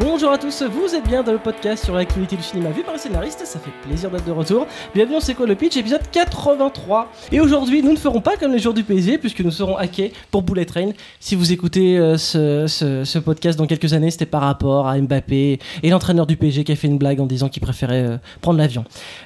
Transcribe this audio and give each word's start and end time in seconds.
Bonjour 0.00 0.32
à 0.32 0.38
tous, 0.38 0.62
vous 0.62 0.94
êtes 0.94 1.06
bien 1.06 1.22
dans 1.22 1.32
le 1.32 1.38
podcast 1.38 1.84
sur 1.84 1.94
l'actualité 1.94 2.34
du 2.34 2.42
cinéma 2.42 2.70
vu 2.70 2.82
par 2.82 2.94
les 2.94 2.98
scénaristes, 2.98 3.44
ça 3.44 3.58
fait 3.58 3.70
plaisir 3.86 4.10
d'être 4.10 4.24
de 4.24 4.30
retour. 4.32 4.66
Bienvenue 4.94 5.16
dans 5.16 5.20
C'est 5.20 5.34
quoi 5.34 5.46
le 5.46 5.54
pitch, 5.54 5.76
épisode 5.76 6.00
83. 6.10 7.12
Et 7.30 7.40
aujourd'hui, 7.40 7.82
nous 7.82 7.92
ne 7.92 7.98
ferons 7.98 8.22
pas 8.22 8.36
comme 8.38 8.52
les 8.52 8.58
jours 8.58 8.72
du 8.72 8.84
PSG, 8.84 9.18
puisque 9.18 9.40
nous 9.40 9.50
serons 9.50 9.76
hackés 9.76 10.14
pour 10.30 10.42
Bullet 10.42 10.64
Train. 10.64 10.90
Si 11.20 11.34
vous 11.34 11.52
écoutez 11.52 11.98
euh, 11.98 12.16
ce, 12.16 12.66
ce- 12.68 13.04
ce 13.04 13.18
podcast 13.18 13.58
dans 13.58 13.66
quelques 13.66 13.92
années, 13.92 14.10
c'était 14.10 14.24
par 14.24 14.40
rapport 14.40 14.88
à 14.88 14.98
Mbappé 14.98 15.58
et 15.82 15.90
l'entraîneur 15.90 16.26
du 16.26 16.36
PSG 16.38 16.64
qui 16.64 16.72
a 16.72 16.76
fait 16.76 16.88
une 16.88 16.98
blague 16.98 17.20
en 17.20 17.26
disant 17.26 17.50
qu'il 17.50 17.62
préférait 17.62 18.02
euh, 18.02 18.16
prendre 18.40 18.58
l'avion. 18.58 18.84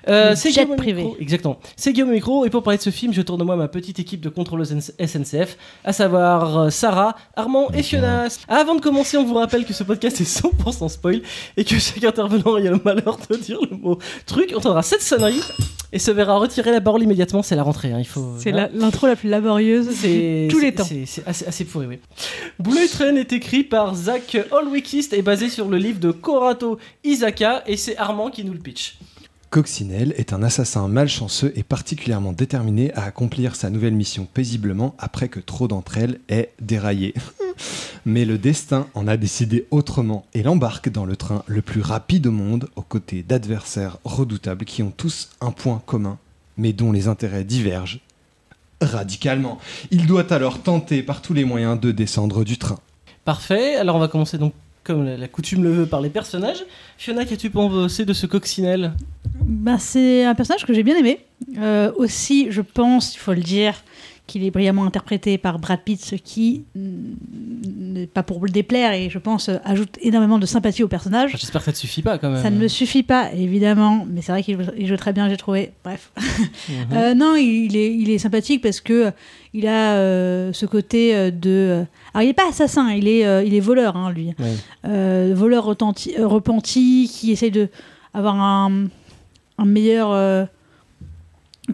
Euh, 0.08 0.34
c'est 0.34 0.50
Guillaume 0.50 0.72
au 0.72 0.76
privé. 0.76 1.04
micro. 1.04 1.16
Exactement. 1.20 1.58
C'est 1.76 1.92
Guillaume 1.92 2.10
au 2.10 2.12
micro, 2.14 2.44
et 2.44 2.50
pour 2.50 2.64
parler 2.64 2.78
de 2.78 2.82
ce 2.82 2.90
film, 2.90 3.12
je 3.12 3.22
tourne 3.22 3.38
de 3.38 3.44
moi 3.44 3.54
ma 3.54 3.68
petite 3.68 4.00
équipe 4.00 4.20
de 4.20 4.28
contrôleuses 4.30 4.74
SNCF, 4.98 5.56
à 5.84 5.92
savoir 5.92 6.58
euh, 6.58 6.70
Sarah, 6.70 7.14
Armand 7.36 7.70
et 7.72 7.84
Fiona. 7.84 8.24
Avant 8.48 8.74
de 8.74 8.80
commencer, 8.80 9.16
on 9.16 9.24
vous 9.24 9.34
rappelle 9.34 9.64
que 9.64 9.72
ce 9.72 9.84
podcast 9.84 10.20
est 10.20 10.24
100% 10.24 10.50
spoil 10.88 11.22
et 11.56 11.64
que 11.64 11.78
chaque 11.78 12.04
intervenant 12.04 12.54
a 12.54 12.60
le 12.60 12.80
malheur 12.84 13.18
de 13.30 13.36
dire 13.36 13.58
le 13.70 13.76
mot 13.76 13.98
truc. 14.26 14.50
On 14.54 14.58
entendra 14.58 14.82
cette 14.82 15.02
sonnerie 15.02 15.42
et 15.92 15.98
se 15.98 16.10
verra 16.10 16.36
retirer 16.36 16.72
la 16.72 16.80
parole 16.80 17.02
immédiatement. 17.02 17.42
C'est 17.42 17.56
la 17.56 17.62
rentrée, 17.62 17.92
hein, 17.92 17.98
il 17.98 18.06
faut. 18.06 18.34
C'est 18.38 18.52
hein. 18.52 18.68
l'intro 18.74 19.06
la, 19.06 19.16
plus 19.16 19.28
laborieuse 19.28 19.88
C'est 19.92 20.46
de 20.46 20.48
tous 20.50 20.58
les 20.58 20.74
temps. 20.74 20.84
C'est 20.84 21.26
assez, 21.26 21.46
assez 21.46 21.64
pourri, 21.64 21.86
oui. 21.86 21.98
Bullet 22.58 22.88
Train 22.88 23.16
est 23.16 23.32
écrit 23.32 23.64
par 23.64 23.94
Zach 23.94 24.36
Holwickist 24.50 25.12
et 25.12 25.22
basé 25.22 25.48
sur 25.48 25.68
le 25.68 25.78
livre 25.78 26.00
de 26.00 26.10
Korato 26.10 26.78
Isaka 27.04 27.62
et 27.66 27.76
c'est 27.76 27.96
Armand 27.96 28.30
qui 28.30 28.44
nous 28.44 28.52
le 28.52 28.58
pitch. 28.58 28.98
Coccinelle 29.50 30.12
est 30.16 30.32
un 30.32 30.42
assassin 30.42 30.88
malchanceux 30.88 31.52
et 31.56 31.62
particulièrement 31.62 32.32
déterminé 32.32 32.92
à 32.94 33.04
accomplir 33.04 33.54
sa 33.54 33.70
nouvelle 33.70 33.94
mission 33.94 34.26
paisiblement 34.32 34.94
après 34.98 35.28
que 35.28 35.40
trop 35.40 35.68
d'entre 35.68 35.98
elles 35.98 36.20
aient 36.28 36.52
déraillé. 36.60 37.14
Mais 38.04 38.24
le 38.24 38.38
destin 38.38 38.86
en 38.94 39.08
a 39.08 39.16
décidé 39.16 39.66
autrement 39.70 40.26
et 40.34 40.42
l'embarque 40.42 40.90
dans 40.90 41.04
le 41.04 41.16
train 41.16 41.42
le 41.46 41.62
plus 41.62 41.80
rapide 41.80 42.26
au 42.26 42.32
monde 42.32 42.68
aux 42.76 42.82
côtés 42.82 43.22
d'adversaires 43.22 43.98
redoutables 44.04 44.64
qui 44.64 44.82
ont 44.82 44.92
tous 44.94 45.30
un 45.40 45.52
point 45.52 45.82
commun, 45.86 46.18
mais 46.56 46.72
dont 46.72 46.92
les 46.92 47.08
intérêts 47.08 47.44
divergent 47.44 48.00
radicalement. 48.80 49.58
Il 49.90 50.06
doit 50.06 50.32
alors 50.32 50.60
tenter 50.62 51.02
par 51.02 51.22
tous 51.22 51.32
les 51.32 51.44
moyens 51.44 51.80
de 51.80 51.92
descendre 51.92 52.44
du 52.44 52.58
train. 52.58 52.78
Parfait, 53.24 53.76
alors 53.76 53.96
on 53.96 54.00
va 54.00 54.08
commencer 54.08 54.38
donc 54.38 54.52
comme 54.86 55.04
la, 55.04 55.28
coutume 55.28 55.64
le 55.64 55.72
veut 55.72 55.86
par 55.86 56.00
les 56.00 56.10
personnages. 56.10 56.64
Fiona, 56.96 57.24
qu'as-tu 57.24 57.50
pensé 57.50 58.04
de 58.04 58.12
ce 58.12 58.26
coccinelle? 58.26 58.92
Ben, 59.42 59.78
c'est 59.78 60.24
un 60.24 60.34
personnage 60.34 60.64
que 60.64 60.72
j'ai 60.72 60.84
bien 60.84 60.96
aimé. 60.96 61.26
Euh, 61.58 61.90
aussi, 61.96 62.46
je 62.50 62.62
pense, 62.62 63.16
il 63.16 63.18
faut 63.18 63.32
le 63.32 63.40
dire, 63.40 63.74
qu'il 64.26 64.44
est 64.44 64.50
brillamment 64.50 64.84
interprété 64.84 65.38
par 65.38 65.58
Brad 65.58 65.80
Pitt, 65.84 66.04
ce 66.04 66.16
qui 66.16 66.64
n'est 66.74 68.06
pas 68.06 68.22
pour 68.22 68.44
le 68.44 68.50
déplaire 68.50 68.92
et 68.92 69.08
je 69.08 69.18
pense 69.18 69.50
ajoute 69.64 69.96
énormément 70.02 70.38
de 70.38 70.46
sympathie 70.46 70.82
au 70.82 70.88
personnage. 70.88 71.30
Enfin, 71.30 71.38
J'espère 71.40 71.60
que 71.60 71.66
ça 71.66 71.70
ne 71.70 71.76
suffit 71.76 72.02
pas 72.02 72.18
quand 72.18 72.30
même. 72.30 72.42
Ça 72.42 72.50
ne 72.50 72.58
me 72.58 72.66
suffit 72.68 73.02
pas, 73.04 73.32
évidemment, 73.32 74.06
mais 74.10 74.22
c'est 74.22 74.32
vrai 74.32 74.42
qu'il 74.42 74.58
joue- 74.86 74.96
très 74.96 75.12
bien, 75.12 75.28
j'ai 75.28 75.36
trouvé. 75.36 75.72
Bref. 75.84 76.10
Mhm. 76.68 76.74
Euh, 76.96 77.14
non, 77.14 77.36
il 77.36 77.76
est, 77.76 77.94
il 77.94 78.10
est 78.10 78.18
sympathique 78.18 78.60
parce 78.62 78.80
que 78.80 79.06
euh, 79.06 79.10
il 79.54 79.68
a 79.68 79.94
euh, 79.94 80.52
ce 80.52 80.66
côté 80.66 81.30
de. 81.30 81.84
alors, 82.12 82.22
il 82.22 82.26
n'est 82.26 82.34
pas 82.34 82.48
assassin, 82.48 82.90
il 82.92 83.06
est, 83.06 83.24
euh, 83.24 83.44
il 83.44 83.54
est 83.54 83.60
voleur, 83.60 83.96
hein, 83.96 84.12
lui. 84.12 84.34
Voleur 84.84 85.64
repenti 85.64 87.10
qui 87.12 87.30
essaye 87.32 87.50
de 87.52 87.68
avoir 88.14 88.34
un, 88.34 88.86
un 89.58 89.64
meilleur 89.64 90.48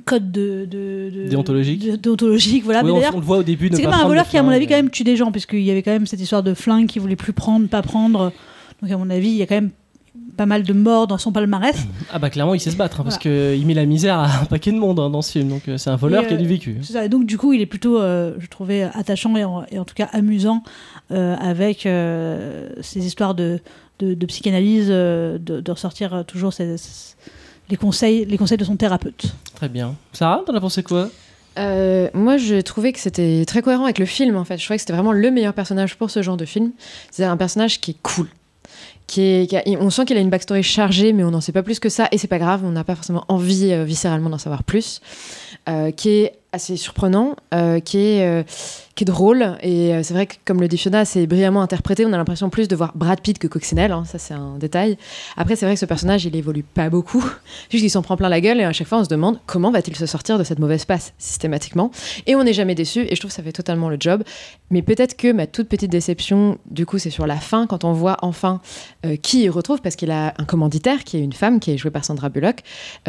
code 0.01 0.33
de, 0.33 0.65
de- 0.65 1.11
de- 1.15 1.29
Déontologique. 1.29 1.85
de- 1.91 1.97
déontologique, 1.97 2.65
voilà. 2.65 2.83
Oui, 2.85 2.93
Mais 2.99 3.07
on, 3.13 3.19
le 3.19 3.25
voit 3.25 3.39
au 3.39 3.43
début. 3.43 3.69
c'est 3.73 3.83
pas 3.83 3.91
quand 3.91 3.97
même 3.97 4.05
un 4.05 4.09
voleur 4.09 4.29
qui, 4.29 4.39
à 4.39 4.43
mon 4.43 4.51
avis, 4.51 4.67
quand 4.67 4.75
même 4.77 4.91
tue 4.91 5.05
des 5.05 5.17
gens, 5.17 5.31
puisqu'il 5.33 5.61
y 5.63 5.71
avait 5.71 5.83
quand 5.83 5.91
même 5.93 6.07
cette 6.07 6.21
histoire 6.21 6.43
de 6.43 6.55
flingue 6.55 6.87
qu'il 6.87 7.03
voulait 7.03 7.17
plus 7.17 7.33
prendre, 7.33 7.69
pas 7.69 7.83
prendre. 7.83 8.33
Donc, 8.83 8.91
à 8.91 8.97
mon 8.97 9.11
avis, 9.11 9.29
il 9.29 9.37
y 9.37 9.43
a 9.43 9.47
quand 9.47 9.55
même 9.57 9.71
pas 10.37 10.47
mal 10.47 10.63
de 10.63 10.73
morts 10.73 11.07
dans 11.07 11.19
son 11.19 11.31
palmarès. 11.31 11.77
Ah 12.11 12.19
bah 12.19 12.31
clairement, 12.31 12.55
il 12.55 12.61
sait 12.61 12.71
se 12.71 12.77
battre 12.77 13.01
hein, 13.01 13.05
parce 13.05 13.19
qu'il 13.19 13.67
met 13.67 13.75
la 13.75 13.85
misère 13.87 14.19
à 14.19 14.41
un 14.43 14.45
paquet 14.47 14.73
de 14.73 14.79
monde 14.79 14.99
hein, 14.99 15.11
dans 15.11 15.21
ce 15.23 15.33
film. 15.33 15.49
Donc 15.49 15.69
euh, 15.69 15.77
c'est 15.77 15.91
un 15.91 15.97
voleur 15.97 16.25
Et, 16.25 16.27
qui 16.27 16.35
a 16.35 16.37
du 16.39 16.45
euh, 16.45 16.49
vécu. 16.49 16.77
Ça. 16.83 17.05
Et 17.05 17.09
donc, 17.11 17.27
du 17.27 17.37
coup, 17.37 17.53
il 17.53 17.61
est 17.61 17.67
plutôt, 17.67 17.99
euh, 18.01 18.35
je 18.39 18.47
trouvais, 18.49 18.83
attachant 18.95 19.37
et 19.37 19.45
en, 19.45 19.65
et 19.71 19.79
en 19.79 19.85
tout 19.85 19.95
cas 19.95 20.09
amusant 20.13 20.63
euh, 21.11 21.37
avec 21.37 21.85
euh, 21.85 22.71
ces 22.81 23.05
histoires 23.07 23.35
de, 23.35 23.61
de, 23.99 24.15
de 24.15 24.27
psychanalyse, 24.27 24.89
de, 24.89 25.39
de 25.39 25.71
ressortir 25.71 26.25
toujours 26.27 26.53
ces- 26.55 26.79
ces- 26.79 27.15
les, 27.73 27.79
conseils, 27.79 28.27
les 28.27 28.37
conseils 28.37 28.59
de 28.59 28.65
son 28.65 28.77
thérapeute. 28.77 29.25
Très 29.55 29.69
bien. 29.71 29.97
Sarah, 30.13 30.43
t'en 30.47 30.55
as 30.55 30.61
pensé 30.61 30.83
quoi? 30.83 31.09
Euh, 31.59 32.09
moi, 32.13 32.37
je 32.37 32.61
trouvais 32.61 32.93
que 32.93 32.99
c'était 33.01 33.45
très 33.47 33.63
cohérent 33.63 33.85
avec 33.85 33.99
le 33.99 34.05
film, 34.07 34.37
en 34.37 34.45
fait. 34.45 34.59
Je 34.59 34.65
trouvais 34.65 34.77
que 34.77 34.83
c'était 34.83 34.93
vraiment 34.93 35.13
le 35.13 35.31
meilleur 35.31 35.55
personnage 35.55 35.97
pour 35.97 36.11
ce 36.11 36.21
genre 36.23 36.37
de 36.37 36.45
film. 36.45 36.73
C'est 37.11 37.25
un 37.25 37.37
personnage 37.39 37.81
qui 37.81 37.93
est 37.93 37.97
cool. 38.03 38.29
Qui 39.07 39.23
est, 39.23 39.47
qui 39.49 39.57
a- 39.57 39.63
on 39.81 39.89
sent 39.91 40.05
qu'il 40.05 40.17
a 40.17 40.21
une 40.21 40.31
backstory 40.31 40.63
chargée, 40.63 41.13
mais 41.15 41.25
on 41.25 41.31
n'en 41.31 41.41
sait 41.41 41.53
pas 41.53 41.63
plus 41.63 41.79
que 41.81 41.89
ça, 41.89 42.09
et 42.13 42.19
c'est 42.19 42.29
pas 42.29 42.39
grave, 42.39 42.63
on 42.65 42.71
n'a 42.73 42.85
pas 42.85 42.95
forcément 42.95 43.25
envie 43.29 43.73
euh, 43.73 43.85
viscéralement 43.85 44.31
d'en 44.31 44.39
savoir 44.39 44.63
plus. 44.65 45.01
Euh, 45.69 45.91
qui 45.93 46.11
est 46.11 46.33
assez 46.53 46.77
surprenant, 46.77 47.35
euh, 47.55 47.81
qui, 47.81 47.97
est, 47.97 48.27
euh, 48.27 48.43
qui 48.95 49.05
est 49.05 49.07
drôle, 49.07 49.57
et 49.63 49.95
euh, 49.95 50.03
c'est 50.03 50.13
vrai 50.13 50.27
que, 50.27 50.35
comme 50.45 50.61
le 50.61 50.69
dit 50.69 50.77
Fiona, 50.77 51.07
c'est 51.07 51.27
brillamment 51.27 51.63
interprété. 51.63 52.05
On 52.05 52.13
a 52.13 52.19
l'impression 52.19 52.51
plus 52.51 52.69
de 52.69 52.77
voir 52.77 52.93
Brad 52.95 53.23
Pitt 53.23 53.39
que 53.39 53.47
Coccinelle, 53.47 53.91
hein, 53.91 54.05
ça 54.05 54.19
c'est 54.19 54.35
un 54.35 54.59
détail. 54.59 54.99
Après, 55.39 55.57
c'est 55.57 55.65
vrai 55.65 55.75
que 55.75 55.81
ce 55.81 55.87
personnage, 55.87 56.27
il 56.27 56.37
évolue 56.37 56.63
pas 56.63 56.91
beaucoup, 56.91 57.25
juste 57.71 57.83
qu'il 57.83 57.91
s'en 57.91 58.03
prend 58.03 58.19
plein 58.19 58.29
la 58.29 58.43
gueule, 58.43 58.61
et 58.61 58.65
à 58.65 58.73
chaque 58.73 58.87
fois, 58.87 58.99
on 58.99 59.05
se 59.05 59.09
demande 59.09 59.41
comment 59.47 59.71
va-t-il 59.71 59.97
se 59.97 60.05
sortir 60.05 60.39
de 60.39 60.45
cette 60.45 60.59
mauvaise 60.59 60.85
passe 60.85 61.15
systématiquement. 61.17 61.91
Et 62.27 62.37
on 62.37 62.45
n'est 62.45 62.53
jamais 62.53 62.75
déçu, 62.75 63.07
et 63.09 63.15
je 63.15 63.21
trouve 63.21 63.31
que 63.31 63.37
ça 63.37 63.43
fait 63.43 63.53
totalement 63.53 63.89
le 63.89 63.97
job. 63.99 64.23
Mais 64.71 64.83
peut-être 64.83 65.17
que 65.17 65.33
ma 65.33 65.47
toute 65.47 65.69
petite 65.69 65.91
déception, 65.91 66.59
du 66.71 66.85
coup, 66.85 66.99
c'est 66.99 67.11
sur 67.11 67.27
la 67.27 67.37
fin, 67.37 67.67
quand 67.67 67.85
on 67.85 67.93
voit 67.93 68.19
enfin 68.21 68.61
qui 69.23 69.43
il 69.43 69.51
retrouve, 69.51 69.81
parce 69.81 69.97
qu'il 69.97 70.11
a 70.11 70.35
un 70.39 70.45
commanditaire 70.45 71.05
qui 71.05 71.17
est 71.17 71.21
une 71.21 71.33
femme, 71.33 71.61
qui 71.61 71.73
est 71.73 71.77
jouée 71.77 71.91
par 71.91 72.05
Sandra 72.05 72.29
Bullock. 72.29 72.61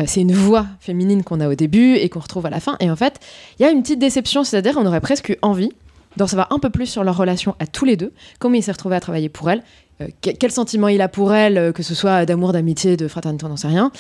C'est 0.06 0.22
une 0.22 0.34
voix 0.34 0.66
féminine 0.80 1.24
qu'on 1.24 1.40
a 1.40 1.48
au 1.48 1.56
début 1.56 1.96
et 1.96 2.10
qu'on 2.10 2.20
retrouve 2.20 2.46
à 2.46 2.50
la 2.50 2.60
fin. 2.60 2.76
Et 2.80 2.90
en 2.90 2.96
fait, 2.96 3.20
il 3.60 3.64
y 3.64 3.66
a 3.66 3.72
une 3.72 3.82
petite 3.82 4.00
déception, 4.00 4.44
c'est-à-dire 4.44 4.76
on 4.78 4.86
aurait 4.86 5.02
presque 5.02 5.30
eu 5.30 5.38
envie 5.42 5.72
d'en 6.18 6.28
savoir 6.28 6.52
un 6.52 6.60
peu 6.60 6.70
plus 6.70 6.86
sur 6.86 7.04
leur 7.04 7.18
relation 7.18 7.56
à 7.60 7.66
tous 7.68 7.86
les 7.86 7.98
deux, 7.98 8.12
comment 8.40 8.56
il 8.56 8.62
s'est 8.64 8.72
retrouvé 8.72 8.96
à 8.96 9.00
travailler 9.00 9.30
pour 9.30 9.50
elle, 9.50 9.64
euh, 10.02 10.08
que- 10.22 10.30
quel 10.30 10.52
sentiment 10.52 10.88
il 10.88 11.02
a 11.02 11.08
pour 11.08 11.34
elle, 11.34 11.58
euh, 11.58 11.72
que 11.72 11.82
ce 11.82 11.96
soit 11.96 12.26
d'amour, 12.28 12.54
d'amitié, 12.54 12.98
de 12.98 13.08
fraternité, 13.08 13.46
on 13.46 13.50
n'en 13.50 13.58
sait 13.58 13.68
rien. 13.68 13.92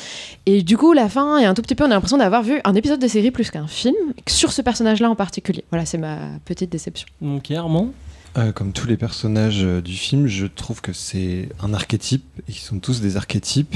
Et 0.46 0.62
du 0.62 0.78
coup, 0.78 0.94
la 0.94 1.10
fin 1.10 1.40
est 1.40 1.46
un 1.46 1.56
tout 1.56 1.64
petit 1.64 1.74
peu, 1.74 1.84
on 1.84 1.88
a 1.88 1.96
l'impression 1.96 2.18
d'avoir 2.18 2.44
vu 2.44 2.62
un 2.66 2.76
épisode 2.76 3.00
de 3.00 3.08
série 3.08 3.32
plus 3.32 3.50
qu'un 3.50 3.66
film 3.68 3.96
sur 4.28 4.52
ce 4.52 4.62
personnage-là 4.62 5.10
en 5.10 5.16
particulier. 5.16 5.64
Voilà, 5.72 5.86
c'est 5.88 5.98
ma 5.98 6.18
petite 6.46 6.72
déception. 6.72 7.08
Donc 7.22 7.50
Armand? 7.50 7.92
Euh, 8.36 8.52
comme 8.52 8.74
tous 8.74 8.88
les 8.88 8.98
personnages 8.98 9.64
euh, 9.64 9.80
du 9.80 9.94
film, 9.94 10.26
je 10.26 10.48
trouve 10.48 10.82
que 10.82 10.92
c'est 10.92 11.50
un 11.62 11.72
archétype 11.72 12.24
et 12.48 12.52
qu'ils 12.52 12.62
sont 12.62 12.80
tous 12.80 13.00
des 13.00 13.16
archétypes. 13.16 13.76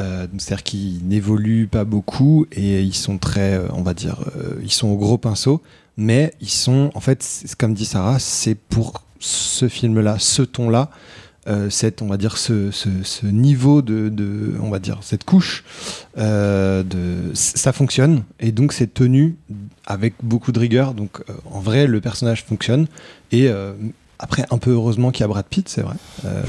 Euh, 0.00 0.26
C'est-à-dire 0.38 0.64
qu'ils 0.64 1.06
n'évoluent 1.06 1.68
pas 1.68 1.84
beaucoup 1.84 2.46
et 2.52 2.80
ils 2.82 2.94
sont 2.94 3.18
très, 3.18 3.54
euh, 3.54 3.68
on 3.72 3.82
va 3.82 3.94
dire, 3.94 4.16
euh, 4.36 4.54
ils 4.62 4.72
sont 4.72 4.88
au 4.88 4.96
gros 4.96 5.18
pinceau, 5.18 5.62
mais 5.96 6.32
ils 6.40 6.48
sont, 6.48 6.90
en 6.94 7.00
fait, 7.00 7.24
comme 7.58 7.74
dit 7.74 7.84
Sarah, 7.84 8.18
c'est 8.18 8.54
pour 8.54 9.02
ce 9.18 9.68
film-là, 9.68 10.16
ce 10.18 10.42
ton-là, 10.42 10.90
cette, 11.68 12.00
on 12.00 12.06
va 12.06 12.16
dire, 12.16 12.36
ce, 12.36 12.70
ce- 12.70 13.02
ce 13.02 13.26
niveau 13.26 13.82
de, 13.82 14.08
de- 14.08 14.54
on 14.62 14.70
va 14.70 14.78
dire, 14.78 14.98
cette 15.02 15.24
couche, 15.24 15.64
de, 16.16 16.84
ça 17.34 17.72
fonctionne 17.72 18.22
et 18.38 18.52
donc 18.52 18.72
c'est 18.72 18.94
tenu 18.94 19.34
avec 19.84 20.14
beaucoup 20.22 20.52
de 20.52 20.60
rigueur. 20.60 20.94
Donc 20.94 21.22
en 21.50 21.58
vrai, 21.60 21.86
le 21.88 22.00
personnage 22.00 22.44
fonctionne 22.44 22.86
et 23.32 23.48
après, 24.22 24.44
un 24.50 24.58
peu 24.58 24.70
heureusement 24.72 25.10
qu'il 25.10 25.22
y 25.22 25.24
a 25.24 25.28
Brad 25.28 25.46
Pitt, 25.46 25.68
c'est 25.68 25.80
vrai. 25.80 25.94
Euh, 26.26 26.42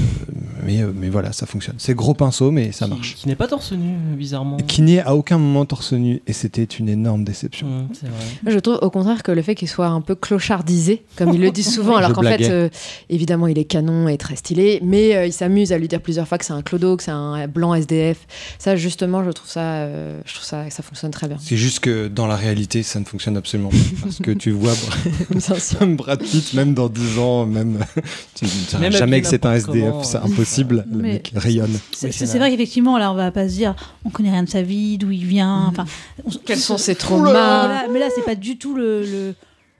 mais, 0.64 0.82
euh, 0.82 0.92
mais 0.94 1.08
voilà, 1.08 1.32
ça 1.32 1.46
fonctionne. 1.46 1.76
C'est 1.78 1.94
gros 1.94 2.12
pinceau, 2.12 2.50
mais 2.50 2.70
ça 2.70 2.84
qui- 2.84 2.90
marche. 2.90 3.14
Qui 3.16 3.28
n'est 3.28 3.34
pas 3.34 3.48
torse 3.48 3.72
nu, 3.72 3.94
bizarrement. 4.14 4.58
Qui 4.58 4.82
n'est 4.82 5.00
à 5.00 5.14
aucun 5.14 5.38
moment 5.38 5.64
torse 5.64 5.94
nu, 5.94 6.20
et 6.26 6.34
c'était 6.34 6.64
une 6.64 6.90
énorme 6.90 7.24
déception. 7.24 7.88
Vrai. 8.02 8.52
Je 8.52 8.58
trouve 8.58 8.78
au 8.82 8.90
contraire 8.90 9.22
que 9.22 9.32
le 9.32 9.40
fait 9.40 9.54
qu'il 9.54 9.68
soit 9.68 9.86
un 9.86 10.02
peu 10.02 10.14
clochardisé, 10.14 11.02
comme 11.16 11.32
ils 11.32 11.40
le 11.40 11.50
disent 11.50 11.72
souvent, 11.72 11.96
alors 11.96 12.12
qu'en 12.12 12.22
fait, 12.22 12.42
euh, 12.50 12.68
évidemment, 13.08 13.46
il 13.46 13.58
est 13.58 13.64
canon 13.64 14.06
et 14.06 14.18
très 14.18 14.36
stylé, 14.36 14.80
mais 14.82 15.16
euh, 15.16 15.26
il 15.26 15.32
s'amuse 15.32 15.72
à 15.72 15.78
lui 15.78 15.88
dire 15.88 16.02
plusieurs 16.02 16.28
fois 16.28 16.36
que 16.36 16.44
c'est 16.44 16.52
un 16.52 16.62
clodo, 16.62 16.98
que 16.98 17.02
c'est 17.02 17.10
un 17.10 17.48
blanc 17.48 17.74
SDF. 17.74 18.26
Ça, 18.58 18.76
justement, 18.76 19.24
je 19.24 19.30
trouve 19.30 19.48
ça, 19.48 19.60
euh, 19.60 20.20
je 20.26 20.34
trouve 20.34 20.44
ça, 20.44 20.68
ça 20.68 20.82
fonctionne 20.82 21.10
très 21.10 21.26
bien. 21.26 21.38
C'est 21.40 21.56
juste 21.56 21.80
que 21.80 22.08
dans 22.08 22.26
la 22.26 22.36
réalité, 22.36 22.82
ça 22.82 23.00
ne 23.00 23.06
fonctionne 23.06 23.38
absolument 23.38 23.70
pas. 23.70 23.76
Parce 24.02 24.18
que 24.18 24.30
tu 24.30 24.50
vois. 24.50 24.74
Brad 25.96 26.22
Pitt, 26.22 26.54
même 26.54 26.74
dans 26.74 26.88
10 26.88 27.18
ans, 27.18 27.46
même. 27.46 27.61
tu 28.34 28.44
ne 28.44 28.50
diras 28.68 28.78
Même 28.80 28.92
jamais 28.92 29.20
que 29.20 29.26
c'est 29.26 29.44
un 29.46 29.54
SDF, 29.54 30.02
c'est 30.04 30.18
impossible. 30.18 30.84
Le 30.90 30.96
Mais- 30.98 31.12
mec 31.14 31.32
rayonne. 31.36 31.78
C'est 31.92 32.08
vrai. 32.38 32.50
qu'effectivement, 32.50 32.98
là, 32.98 33.10
on 33.12 33.14
va 33.14 33.30
pas 33.30 33.48
se 33.48 33.54
dire, 33.54 33.74
on 34.04 34.10
connaît 34.10 34.30
rien 34.30 34.42
de 34.42 34.48
sa 34.48 34.62
vie, 34.62 34.98
d'où 34.98 35.10
il 35.10 35.24
vient. 35.24 35.66
Enfin, 35.68 35.84
on- 36.24 36.30
Quels 36.44 36.58
sont 36.58 36.78
ses 36.78 36.94
traumas 36.94 37.32
là, 37.32 37.84
Mais 37.92 37.98
là, 37.98 38.08
c'est 38.14 38.24
pas 38.24 38.34
du 38.34 38.58
tout 38.58 38.74
le, 38.74 39.02
le, 39.02 39.34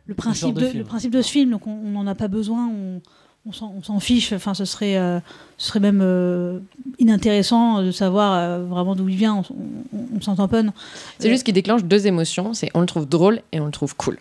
le 0.07 0.15
principe 0.15 0.55
de 0.59 0.71
le 0.79 0.85
principe 0.85 1.13
de 1.13 1.23
ce 1.23 1.31
film, 1.31 1.51
donc 1.51 1.67
on 1.67 1.77
n'en 1.91 2.07
a 2.07 2.15
pas 2.15 2.29
besoin. 2.29 2.69
On, 2.69 3.01
on 3.45 3.51
s'en 3.53 3.75
on 3.77 3.83
s'en 3.83 3.99
fiche. 3.99 4.33
Enfin, 4.33 4.55
ce 4.55 4.65
serait, 4.65 4.97
euh, 4.97 5.19
ce 5.59 5.67
serait 5.69 5.81
même 5.81 6.01
euh, 6.01 6.61
inintéressant 7.01 7.83
de 7.83 7.91
savoir 7.91 8.35
euh, 8.35 8.65
vraiment 8.65 8.95
d'où 8.95 9.09
il 9.09 9.17
vient. 9.17 9.35
On, 9.51 9.55
on, 9.97 10.05
on 10.17 10.21
s'en 10.21 10.37
tamponne. 10.37 10.73
C'est 11.19 11.29
juste 11.29 11.43
qu'il 11.45 11.55
déclenche 11.55 11.83
deux 11.85 12.07
émotions, 12.07 12.55
c'est 12.55 12.71
on 12.75 12.81
le 12.81 12.87
trouve 12.87 13.09
drôle 13.09 13.41
et 13.53 13.59
on 13.59 13.67
le 13.67 13.73
trouve 13.73 13.97
cool. 13.97 14.19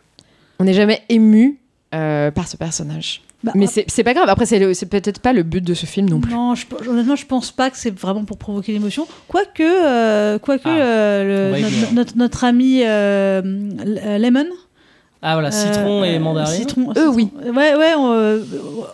On 0.59 0.63
n'est 0.63 0.73
jamais 0.73 1.03
ému 1.09 1.59
euh, 1.93 2.31
par 2.31 2.47
ce 2.47 2.57
personnage. 2.57 3.21
Bah, 3.43 3.51
Mais 3.55 3.65
c'est 3.67 3.85
c'est 3.87 4.03
pas 4.03 4.13
grave. 4.13 4.29
Après, 4.29 4.45
c'est 4.45 4.59
le- 4.59 4.73
c'est 4.75 4.85
peut-être 4.85 5.19
pas 5.19 5.33
le 5.33 5.41
but 5.43 5.61
de 5.63 5.73
ce 5.73 5.85
film 5.87 6.07
non 6.09 6.19
plus. 6.21 6.31
Non, 6.31 6.53
je, 6.53 6.65
honnêtement, 6.87 7.15
je 7.15 7.25
pense 7.25 7.51
pas 7.51 7.69
que 7.71 7.77
c'est 7.77 7.89
vraiment 7.97 8.23
pour 8.23 8.37
provoquer 8.37 8.71
l'émotion. 8.71 9.07
Quoique, 9.27 9.63
euh, 9.63 10.37
quoique 10.37 10.67
Ah, 10.69 10.69
euh, 10.69 11.51
le- 11.53 11.59
notre, 11.61 11.67
venir. 11.73 11.93
notre, 11.93 12.17
notre 12.17 12.43
ami 12.43 12.81
Lemon. 14.19 14.45
Ah 15.23 15.33
voilà, 15.35 15.51
citron 15.51 16.01
euh, 16.01 16.05
et 16.05 16.17
mandarine. 16.17 16.55
Citron, 16.59 16.93
Eux, 16.97 17.07
oui. 17.09 17.29
Ouais, 17.45 17.75
ouais, 17.75 17.93
on, 17.95 18.11
euh, 18.11 18.39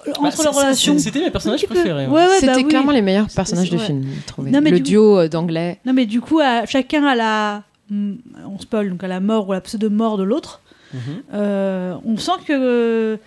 Bah, 0.06 0.14
entre 0.28 0.44
leurs 0.44 0.56
relations. 0.56 1.00
C'était 1.00 1.22
mes 1.22 1.32
personnages 1.32 1.66
préférés. 1.66 2.04
hein. 2.04 2.10
Ouais, 2.10 2.22
ouais, 2.22 2.28
C'était 2.36 2.48
bah 2.48 2.54
oui. 2.58 2.68
clairement 2.68 2.92
les 2.92 3.02
meilleurs 3.02 3.28
C'est- 3.30 3.36
personnages 3.38 3.70
du 3.70 3.78
ouais. 3.78 3.82
film, 3.86 4.04
trouvé. 4.26 4.52
Non, 4.52 4.60
mais 4.62 4.72
le 4.72 4.78
du- 4.82 4.92
duo 4.92 5.26
d'anglais. 5.30 5.80
Non, 5.86 5.94
mais 5.94 6.06
du 6.06 6.20
coup, 6.20 6.40
à, 6.40 6.66
chacun 6.66 7.06
à 7.06 7.16
la. 7.16 7.64
hmm, 7.90 8.16
On 8.46 8.60
spoil, 8.60 8.90
donc 8.90 9.04
à 9.06 9.08
la 9.08 9.22
mort 9.22 9.48
ou 9.48 9.54
à 9.54 9.56
la 9.56 9.62
pseudo-mort 9.62 10.18
de 10.18 10.24
l'autre. 10.24 10.62
Euh, 11.34 11.96
on 12.06 12.18
sent 12.18 12.32
que 12.48 13.18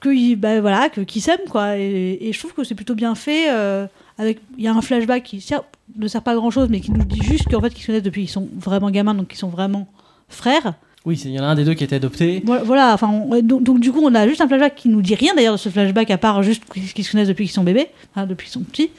que 0.00 0.34
bah, 0.36 0.60
voilà 0.60 0.88
que 0.88 1.00
qu'ils 1.00 1.22
s'aiment 1.22 1.48
quoi. 1.48 1.78
Et, 1.78 2.18
et 2.20 2.32
je 2.32 2.38
trouve 2.38 2.52
que 2.52 2.64
c'est 2.64 2.74
plutôt 2.74 2.94
bien 2.94 3.14
fait 3.14 3.50
euh, 3.50 3.86
avec 4.18 4.40
il 4.58 4.64
y 4.64 4.68
a 4.68 4.74
un 4.74 4.82
flashback 4.82 5.22
qui 5.22 5.40
sert- 5.40 5.64
ne 5.96 6.06
sert 6.08 6.22
pas 6.22 6.32
à 6.32 6.34
grand 6.34 6.50
chose 6.50 6.68
mais 6.70 6.80
qui 6.80 6.90
nous 6.90 7.04
dit 7.04 7.22
juste 7.22 7.48
qu'en 7.50 7.60
fait 7.60 7.70
qu'ils 7.70 7.82
se 7.82 7.86
connaissent 7.86 8.02
depuis 8.02 8.22
qu'ils 8.22 8.30
sont 8.30 8.48
vraiment 8.58 8.90
gamins 8.90 9.14
donc 9.14 9.28
qu'ils 9.28 9.38
sont 9.38 9.48
vraiment 9.48 9.86
frères. 10.28 10.74
Oui, 11.06 11.16
c'est- 11.16 11.28
il 11.28 11.34
y 11.34 11.40
en 11.40 11.44
a 11.44 11.46
un 11.46 11.54
des 11.54 11.64
deux 11.64 11.74
qui 11.74 11.84
a 11.84 11.86
été 11.86 11.96
adopté. 11.96 12.42
voilà, 12.44 12.62
voilà, 12.64 12.92
enfin 12.94 13.08
on- 13.08 13.40
donc, 13.40 13.62
donc, 13.62 13.80
du 13.80 13.90
coup 13.92 14.00
on 14.02 14.14
a 14.14 14.26
juste 14.28 14.40
un 14.40 14.48
flashback 14.48 14.74
qui 14.74 14.88
nous 14.88 15.00
dit 15.02 15.14
rien 15.14 15.34
d'ailleurs 15.34 15.54
de 15.54 15.58
ce 15.58 15.68
flashback 15.68 16.10
à 16.10 16.18
part 16.18 16.42
juste 16.42 16.62
qu'ils 16.92 17.04
se 17.04 17.10
connaissent 17.12 17.28
depuis 17.28 17.44
qu'ils 17.46 17.54
sont 17.54 17.64
bébés 17.64 17.86
enfin, 18.14 18.26
depuis 18.26 18.46
qu'ils 18.46 18.52
sont 18.54 18.64
petits. 18.64 18.90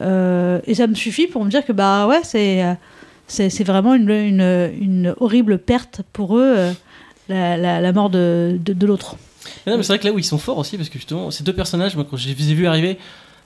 Euh, 0.00 0.58
et 0.66 0.74
ça 0.74 0.86
me 0.88 0.94
suffit 0.94 1.28
pour 1.28 1.44
me 1.44 1.50
dire 1.50 1.64
que 1.64 1.70
bah 1.72 2.08
ouais 2.08 2.20
c'est 2.24 3.62
vraiment 3.64 3.94
une, 3.94 4.10
une, 4.10 4.72
une 4.80 5.14
horrible 5.20 5.58
perte 5.58 6.02
pour 6.12 6.36
eux 6.38 6.56
la, 7.28 7.56
la, 7.56 7.80
la 7.80 7.92
mort 7.92 8.10
de, 8.10 8.58
de, 8.64 8.72
de 8.72 8.86
l'autre 8.86 9.16
non, 9.66 9.76
mais 9.76 9.82
c'est 9.82 9.92
vrai 9.92 9.98
que 9.98 10.06
là 10.06 10.12
où 10.12 10.18
ils 10.18 10.24
sont 10.24 10.38
forts 10.38 10.56
aussi, 10.56 10.76
parce 10.78 10.88
que 10.88 10.98
justement, 10.98 11.30
ces 11.30 11.44
deux 11.44 11.52
personnages, 11.52 11.94
moi, 11.96 12.06
quand 12.10 12.16
je 12.16 12.28
les 12.28 12.50
ai 12.50 12.54
vus 12.54 12.66
arriver, 12.66 12.98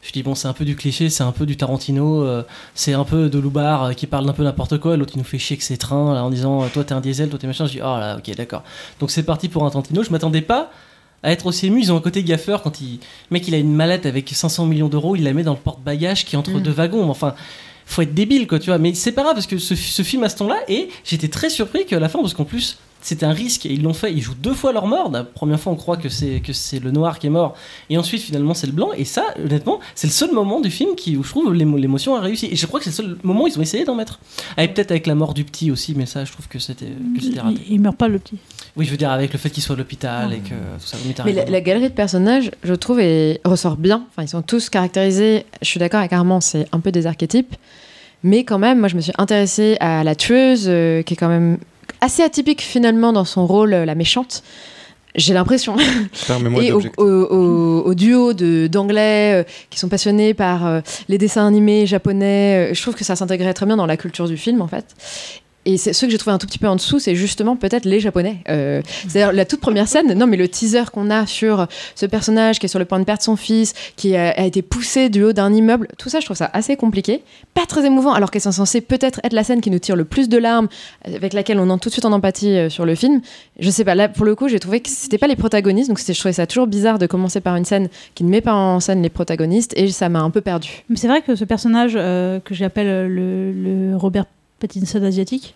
je 0.02 0.08
me 0.08 0.12
dis, 0.12 0.22
bon, 0.22 0.36
c'est 0.36 0.46
un 0.46 0.52
peu 0.52 0.64
du 0.64 0.76
cliché, 0.76 1.10
c'est 1.10 1.24
un 1.24 1.32
peu 1.32 1.44
du 1.44 1.56
Tarantino, 1.56 2.22
euh, 2.22 2.44
c'est 2.74 2.92
un 2.92 3.02
peu 3.04 3.28
de 3.28 3.38
Loubar 3.38 3.82
euh, 3.84 3.92
qui 3.94 4.06
parle 4.06 4.24
d'un 4.24 4.32
peu 4.32 4.44
n'importe 4.44 4.78
quoi, 4.78 4.96
l'autre 4.96 5.14
il 5.16 5.18
nous 5.18 5.24
fait 5.24 5.38
chier 5.38 5.54
avec 5.54 5.62
ses 5.62 5.76
trains, 5.76 6.14
là, 6.14 6.22
en 6.22 6.30
disant, 6.30 6.62
euh, 6.62 6.66
toi 6.72 6.84
t'es 6.84 6.92
un 6.92 7.00
diesel, 7.00 7.28
toi 7.30 7.38
t'es 7.38 7.48
machin, 7.48 7.66
je 7.66 7.72
dis, 7.72 7.80
oh 7.80 7.98
là, 7.98 8.16
ok, 8.18 8.34
d'accord. 8.36 8.62
Donc 9.00 9.10
c'est 9.10 9.24
parti 9.24 9.48
pour 9.48 9.64
un 9.64 9.70
Tarantino, 9.70 10.04
je 10.04 10.10
m'attendais 10.10 10.40
pas 10.40 10.70
à 11.24 11.32
être 11.32 11.46
aussi 11.46 11.66
ému, 11.66 11.80
ils 11.80 11.92
ont 11.92 11.96
un 11.96 12.00
côté 12.00 12.22
gaffeur 12.22 12.62
quand 12.62 12.80
il. 12.80 12.92
Le 12.94 12.98
mec, 13.32 13.48
il 13.48 13.54
a 13.54 13.58
une 13.58 13.74
mallette 13.74 14.06
avec 14.06 14.28
500 14.28 14.66
millions 14.66 14.88
d'euros, 14.88 15.16
il 15.16 15.24
la 15.24 15.32
met 15.32 15.42
dans 15.42 15.54
le 15.54 15.58
porte-bagages 15.58 16.24
qui 16.24 16.36
est 16.36 16.38
entre 16.38 16.52
Mm. 16.52 16.62
deux 16.62 16.70
wagons, 16.72 17.10
enfin. 17.10 17.34
Faut 17.86 18.02
être 18.02 18.12
débile, 18.12 18.46
quoi, 18.46 18.58
tu 18.58 18.66
vois. 18.66 18.76
Mais 18.76 18.92
c'est 18.92 19.12
pas 19.12 19.22
grave 19.22 19.34
parce 19.34 19.46
que 19.46 19.56
ce, 19.56 19.74
ce 19.74 20.02
film 20.02 20.22
à 20.22 20.28
ce 20.28 20.36
ton-là, 20.36 20.58
et 20.68 20.90
j'étais 21.04 21.28
très 21.28 21.48
surpris 21.48 21.86
qu'à 21.86 21.98
la 21.98 22.10
fin, 22.10 22.20
parce 22.20 22.34
qu'en 22.34 22.44
plus, 22.44 22.76
c'était 23.08 23.26
un 23.26 23.32
risque 23.32 23.66
et 23.66 23.72
ils 23.72 23.82
l'ont 23.82 23.92
fait. 23.94 24.12
Ils 24.12 24.20
jouent 24.22 24.34
deux 24.34 24.54
fois 24.54 24.72
leur 24.72 24.86
mort. 24.86 25.10
La 25.10 25.24
première 25.24 25.58
fois, 25.58 25.72
on 25.72 25.76
croit 25.76 25.96
que 25.96 26.08
c'est 26.08 26.40
que 26.40 26.52
c'est 26.52 26.78
le 26.78 26.90
noir 26.90 27.18
qui 27.18 27.26
est 27.26 27.30
mort, 27.30 27.54
et 27.90 27.98
ensuite 27.98 28.22
finalement 28.22 28.54
c'est 28.54 28.66
le 28.66 28.72
blanc. 28.72 28.90
Et 28.96 29.04
ça, 29.04 29.24
honnêtement, 29.42 29.80
c'est 29.94 30.06
le 30.06 30.12
seul 30.12 30.32
moment 30.32 30.60
du 30.60 30.70
film 30.70 30.94
qui 30.94 31.16
où 31.16 31.22
je 31.22 31.28
trouve 31.30 31.52
l'émo- 31.54 31.76
l'émotion 31.78 32.14
a 32.16 32.20
réussi. 32.20 32.46
Et 32.50 32.56
je 32.56 32.66
crois 32.66 32.80
que 32.80 32.84
c'est 32.84 32.90
le 33.02 33.08
seul 33.08 33.18
moment 33.22 33.44
où 33.44 33.46
ils 33.48 33.58
ont 33.58 33.62
essayé 33.62 33.84
d'en 33.84 33.94
mettre. 33.94 34.20
Avec 34.56 34.74
peut-être 34.74 34.90
avec 34.90 35.06
la 35.06 35.14
mort 35.14 35.34
du 35.34 35.44
petit 35.44 35.70
aussi, 35.70 35.94
mais 35.96 36.06
ça, 36.06 36.24
je 36.24 36.32
trouve 36.32 36.48
que 36.48 36.58
c'était 36.58 36.86
que 37.16 37.22
c'était 37.22 37.40
raté. 37.40 37.58
il, 37.68 37.74
il 37.74 37.80
meurt 37.80 37.96
pas 37.96 38.08
le 38.08 38.18
petit 38.18 38.36
Oui, 38.76 38.84
je 38.84 38.90
veux 38.90 38.96
dire 38.96 39.10
avec 39.10 39.32
le 39.32 39.38
fait 39.38 39.50
qu'il 39.50 39.62
soit 39.62 39.74
à 39.74 39.78
l'hôpital 39.78 40.32
et 40.32 40.38
que 40.38 40.48
tout 40.50 40.86
ça. 40.86 40.96
Mais, 41.24 41.32
la, 41.32 41.44
la 41.46 41.60
galerie 41.60 41.88
de 41.88 41.94
personnages, 41.94 42.50
je 42.62 42.74
trouve, 42.74 43.00
est- 43.00 43.40
ressort 43.44 43.76
bien. 43.76 44.04
Enfin, 44.10 44.22
ils 44.22 44.28
sont 44.28 44.42
tous 44.42 44.68
caractérisés. 44.70 45.46
Je 45.62 45.66
suis 45.66 45.80
d'accord 45.80 46.00
avec 46.00 46.12
Armand, 46.12 46.40
c'est 46.40 46.66
un 46.72 46.80
peu 46.80 46.92
des 46.92 47.06
archétypes. 47.06 47.54
Mais 48.24 48.42
quand 48.44 48.58
même, 48.58 48.80
moi, 48.80 48.88
je 48.88 48.96
me 48.96 49.00
suis 49.00 49.12
intéressée 49.16 49.76
à 49.80 50.02
la 50.02 50.14
tueuse, 50.16 50.66
euh, 50.68 51.02
qui 51.02 51.14
est 51.14 51.16
quand 51.16 51.28
même 51.28 51.58
assez 52.00 52.22
atypique 52.22 52.62
finalement 52.62 53.12
dans 53.12 53.24
son 53.24 53.46
rôle, 53.46 53.74
euh, 53.74 53.84
la 53.84 53.94
méchante. 53.94 54.42
J'ai 55.14 55.34
l'impression. 55.34 55.74
Et 56.62 56.70
au, 56.72 56.80
au- 56.98 57.04
au- 57.04 57.82
au 57.86 57.94
duo 57.94 58.34
de- 58.34 58.66
d'anglais 58.68 59.40
euh, 59.40 59.44
qui 59.70 59.78
sont 59.78 59.88
passionnés 59.88 60.34
par 60.34 60.66
euh, 60.66 60.80
les 61.08 61.18
dessins 61.18 61.46
animés 61.46 61.86
japonais, 61.86 62.70
euh, 62.70 62.74
je 62.74 62.82
trouve 62.82 62.94
que 62.94 63.04
ça 63.04 63.16
s'intégrait 63.16 63.54
très 63.54 63.66
bien 63.66 63.76
dans 63.76 63.86
la 63.86 63.96
culture 63.96 64.28
du 64.28 64.36
film 64.36 64.60
en 64.62 64.68
fait. 64.68 64.84
Et 65.64 65.76
ce 65.76 65.90
que 66.06 66.10
j'ai 66.10 66.18
trouvé 66.18 66.32
un 66.32 66.38
tout 66.38 66.46
petit 66.46 66.58
peu 66.58 66.68
en 66.68 66.76
dessous, 66.76 66.98
c'est 66.98 67.14
justement 67.14 67.54
peut-être 67.54 67.84
les 67.84 68.00
japonais. 68.00 68.38
Euh, 68.48 68.80
C'est-à-dire 69.06 69.32
la 69.32 69.44
toute 69.44 69.60
première 69.60 69.86
scène, 69.86 70.14
non 70.14 70.26
mais 70.26 70.36
le 70.36 70.48
teaser 70.48 70.84
qu'on 70.92 71.10
a 71.10 71.26
sur 71.26 71.66
ce 71.94 72.06
personnage 72.06 72.58
qui 72.58 72.66
est 72.66 72.68
sur 72.68 72.78
le 72.78 72.84
point 72.84 72.98
de 72.98 73.04
perdre 73.04 73.22
son 73.22 73.36
fils, 73.36 73.74
qui 73.96 74.16
a, 74.16 74.46
été 74.46 74.62
poussé 74.62 75.10
du 75.10 75.22
haut 75.24 75.32
d'un 75.32 75.52
immeuble, 75.52 75.88
tout 75.98 76.08
ça 76.08 76.20
je 76.20 76.24
trouve 76.24 76.36
ça 76.36 76.48
assez 76.54 76.76
compliqué, 76.76 77.22
pas 77.52 77.66
très 77.66 77.84
émouvant, 77.84 78.12
alors 78.14 78.30
qu'elles 78.30 78.42
sont 78.42 78.52
censées 78.52 78.80
peut-être 78.80 79.20
être 79.24 79.34
la 79.34 79.44
scène 79.44 79.60
qui 79.60 79.70
nous 79.70 79.78
tire 79.78 79.96
le 79.96 80.04
plus 80.04 80.28
de 80.28 80.38
larmes, 80.38 80.68
avec 81.04 81.34
laquelle 81.34 81.58
on 81.58 81.68
entre 81.68 81.82
tout 81.82 81.88
de 81.90 81.94
suite 81.94 82.06
en 82.06 82.12
empathie 82.12 82.56
euh, 82.56 82.70
sur 82.70 82.86
le 82.86 82.94
film. 82.94 83.20
Je 83.58 83.68
sais 83.68 83.84
pas, 83.84 83.94
là 83.94 84.08
pour 84.08 84.24
le 84.24 84.34
coup 84.34 84.48
j'ai 84.48 84.60
trouvé 84.60 84.80
que 84.80 84.88
c'était 84.88 85.18
pas 85.18 85.26
les 85.26 85.36
protagonistes, 85.36 85.88
donc 85.88 85.98
je 85.98 86.18
trouvais 86.18 86.32
ça 86.32 86.46
toujours 86.46 86.66
bizarre 86.66 86.98
de 86.98 87.06
commencer 87.06 87.40
par 87.40 87.56
une 87.56 87.66
scène 87.66 87.88
qui 88.14 88.24
ne 88.24 88.30
met 88.30 88.40
pas 88.40 88.54
en 88.54 88.80
scène 88.80 89.02
les 89.02 89.10
protagonistes, 89.10 89.74
et 89.76 89.90
ça 89.90 90.08
m'a 90.08 90.20
un 90.20 90.30
peu 90.30 90.40
perdu. 90.40 90.84
Mais 90.88 90.96
c'est 90.96 91.08
vrai 91.08 91.20
que 91.20 91.36
ce 91.36 91.44
personnage 91.44 91.92
euh, 91.96 92.40
que 92.40 92.54
j'appelle 92.54 93.06
le, 93.06 93.52
le 93.52 93.96
Robert 93.96 94.24
Pattinson 94.60 95.02
asiatique. 95.02 95.54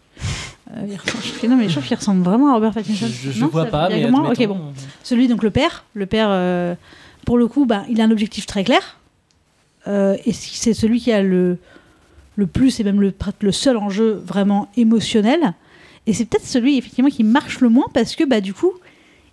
euh, 0.76 0.86
il 0.88 0.96
ressemble- 0.96 1.24
je- 1.42 1.46
non 1.48 1.56
mais 1.56 1.68
je 1.68 1.72
trouve 1.72 1.84
qu'il 1.86 1.96
ressemble 1.96 2.22
vraiment 2.22 2.50
à 2.50 2.54
Robert 2.54 2.72
Pattinson. 2.72 3.06
Je, 3.06 3.30
je 3.32 3.40
Non, 3.40 3.48
vois 3.48 3.64
ça- 3.64 3.70
pas, 3.70 3.88
mais 3.88 4.06
Ok 4.06 4.46
bon. 4.46 4.60
Celui 5.02 5.28
donc 5.28 5.42
le 5.42 5.50
père, 5.50 5.84
le 5.94 6.06
père 6.06 6.28
euh, 6.30 6.74
pour 7.26 7.36
le 7.38 7.46
coup 7.46 7.66
bah, 7.66 7.82
il 7.90 8.00
a 8.00 8.04
un 8.04 8.10
objectif 8.10 8.46
très 8.46 8.64
clair 8.64 8.98
Euh, 9.88 10.16
et 10.26 10.32
c'est 10.32 10.74
celui 10.74 11.00
qui 11.00 11.10
a 11.10 11.22
le 11.22 11.58
le 12.36 12.46
plus 12.46 12.78
et 12.80 12.84
même 12.84 13.00
le, 13.00 13.12
le 13.40 13.52
seul 13.52 13.76
enjeu 13.76 14.22
vraiment 14.24 14.68
émotionnel. 14.76 15.52
Et 16.06 16.12
c'est 16.14 16.24
peut-être 16.24 16.46
celui 16.46 16.78
effectivement 16.78 17.10
qui 17.10 17.24
marche 17.24 17.60
le 17.60 17.68
moins 17.68 17.86
parce 17.92 18.14
que 18.16 18.24
bah 18.24 18.40
du 18.40 18.54
coup 18.54 18.72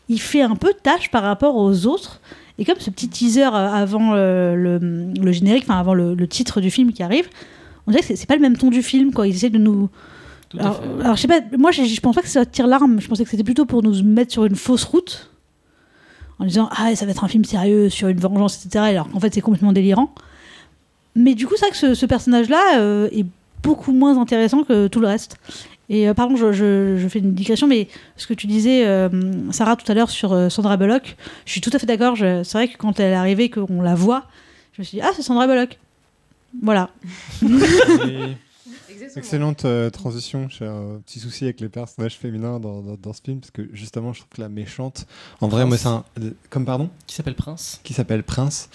il 0.10 0.20
fait 0.20 0.42
un 0.42 0.56
peu 0.56 0.74
tâche 0.82 1.12
par 1.12 1.22
rapport 1.24 1.56
aux 1.56 1.86
autres. 1.86 2.20
Et 2.58 2.66
comme 2.66 2.80
ce 2.80 2.90
petit 2.90 3.08
teaser 3.08 3.44
avant 3.44 4.14
le, 4.16 4.80
le 5.18 5.32
générique, 5.32 5.64
enfin 5.68 5.80
avant 5.80 5.94
le, 5.94 6.14
le 6.16 6.28
titre 6.28 6.60
du 6.62 6.72
film 6.72 6.92
qui 6.92 7.04
arrive, 7.04 7.30
on 7.90 7.92
dirait 7.92 8.02
que 8.04 8.16
c'est- 8.16 8.26
pas 8.26 8.36
le 8.36 8.42
même 8.42 8.56
ton 8.56 8.70
du 8.70 8.82
film. 8.82 9.12
Quoi. 9.12 9.28
Ils 9.28 9.36
essaient 9.36 9.50
de 9.50 9.58
nous. 9.58 9.90
Alors, 10.58 10.82
alors, 11.04 11.16
je 11.16 11.22
sais 11.22 11.28
pas, 11.28 11.42
moi 11.58 11.72
je, 11.72 11.84
je 11.84 12.00
pense 12.00 12.16
pas 12.16 12.22
que 12.22 12.28
ça 12.30 12.46
tire 12.46 12.66
l'arme. 12.68 13.02
Je 13.02 13.08
pensais 13.08 13.24
que 13.24 13.30
c'était 13.30 13.44
plutôt 13.44 13.66
pour 13.66 13.84
nous 13.84 14.02
mettre 14.04 14.32
sur 14.32 14.46
une 14.46 14.56
fausse 14.56 14.84
route 14.86 15.30
en 16.40 16.46
disant 16.46 16.70
ah 16.72 16.96
ça 16.96 17.06
va 17.06 17.12
être 17.12 17.24
un 17.24 17.28
film 17.28 17.44
sérieux 17.44 17.90
sur 17.90 18.08
une 18.08 18.20
vengeance 18.20 18.64
etc. 18.66 18.86
Alors 18.86 19.10
qu'en 19.10 19.20
fait 19.20 19.34
c'est 19.34 19.42
complètement 19.42 19.74
délirant. 19.74 20.14
Mais 21.16 21.36
du 21.36 21.46
coup 21.48 21.54
c'est 21.58 21.66
vrai 21.66 21.72
que 21.72 21.78
ce, 21.78 21.94
ce 21.94 22.06
personnage-là 22.06 22.80
euh, 22.80 23.10
est 23.12 23.26
beaucoup 23.62 23.92
moins 23.92 24.18
intéressant 24.20 24.64
que 24.64 24.88
tout 24.88 25.00
le 25.02 25.08
reste. 25.08 25.38
Et 25.90 26.08
euh, 26.08 26.14
pardon, 26.14 26.36
je, 26.36 26.52
je- 26.54 26.98
je 26.98 27.08
fais 27.08 27.20
une 27.20 27.34
digression, 27.34 27.68
mais 27.68 27.88
ce 28.16 28.26
que 28.28 28.34
tu 28.36 28.46
disais, 28.48 28.86
euh, 28.86 29.10
Sarah, 29.52 29.76
tout 29.76 29.92
à 29.92 29.96
l'heure 29.96 30.10
sur 30.12 30.34
euh, 30.34 30.48
Sandra 30.50 30.78
Bullock, 30.78 31.16
je 31.46 31.52
suis 31.52 31.62
tout 31.62 31.72
à 31.74 31.80
fait 31.80 31.88
d'accord. 31.88 32.16
C'est 32.18 32.54
vrai 32.54 32.68
que 32.68 32.78
quand 32.78 33.00
elle 33.00 33.12
est 33.12 33.16
arrivée, 33.16 33.50
qu'on 33.50 33.82
la 33.82 33.96
voit, 33.96 34.26
je 34.74 34.82
me 34.82 34.86
suis 34.86 34.98
dit, 34.98 35.02
ah, 35.04 35.10
c'est 35.16 35.24
Sandra 35.24 35.48
Bullock. 35.48 35.80
Voilà. 36.62 36.90
Excellente 39.16 39.66
euh, 39.66 39.90
transition. 39.90 40.48
J'ai 40.50 40.66
un 40.66 41.00
petit 41.06 41.20
souci 41.20 41.46
avec 41.46 41.60
les 41.62 41.70
personnages 41.70 42.16
féminins 42.18 42.60
dans, 42.60 42.82
dans- 42.82 42.98
dans 43.02 43.14
ce 43.14 43.22
film 43.24 43.40
parce 43.40 43.52
que 43.52 43.68
justement, 43.74 44.14
je 44.14 44.20
trouve 44.20 44.30
que 44.36 44.42
la 44.42 44.50
méchante, 44.50 45.08
en 45.42 45.48
vrai, 45.48 45.66
moi, 45.66 45.78
c'est 45.78 45.88
un. 45.88 46.04
euh, 46.22 46.32
Comme 46.50 46.66
pardon? 46.66 46.90
Qui 47.08 47.16
s'appelle 47.16 47.36
Prince. 47.36 47.80
Qui 47.84 47.94
s'appelle 47.94 48.24
Prince. 48.24 48.70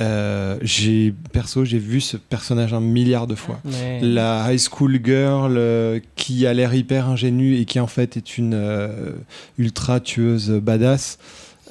Euh, 0.00 0.58
j'ai 0.62 1.12
perso, 1.32 1.64
j'ai 1.64 1.78
vu 1.78 2.00
ce 2.00 2.16
personnage 2.16 2.72
un 2.72 2.80
milliard 2.80 3.26
de 3.26 3.34
fois. 3.34 3.60
Ouais. 3.64 4.00
La 4.00 4.52
high 4.52 4.58
school 4.60 5.00
girl 5.02 5.56
euh, 5.56 5.98
qui 6.14 6.46
a 6.46 6.54
l'air 6.54 6.72
hyper 6.74 7.08
ingénue 7.08 7.56
et 7.56 7.64
qui 7.64 7.80
en 7.80 7.88
fait 7.88 8.16
est 8.16 8.38
une 8.38 8.54
euh, 8.54 9.12
ultra 9.58 9.98
tueuse 10.00 10.50
badass. 10.50 11.18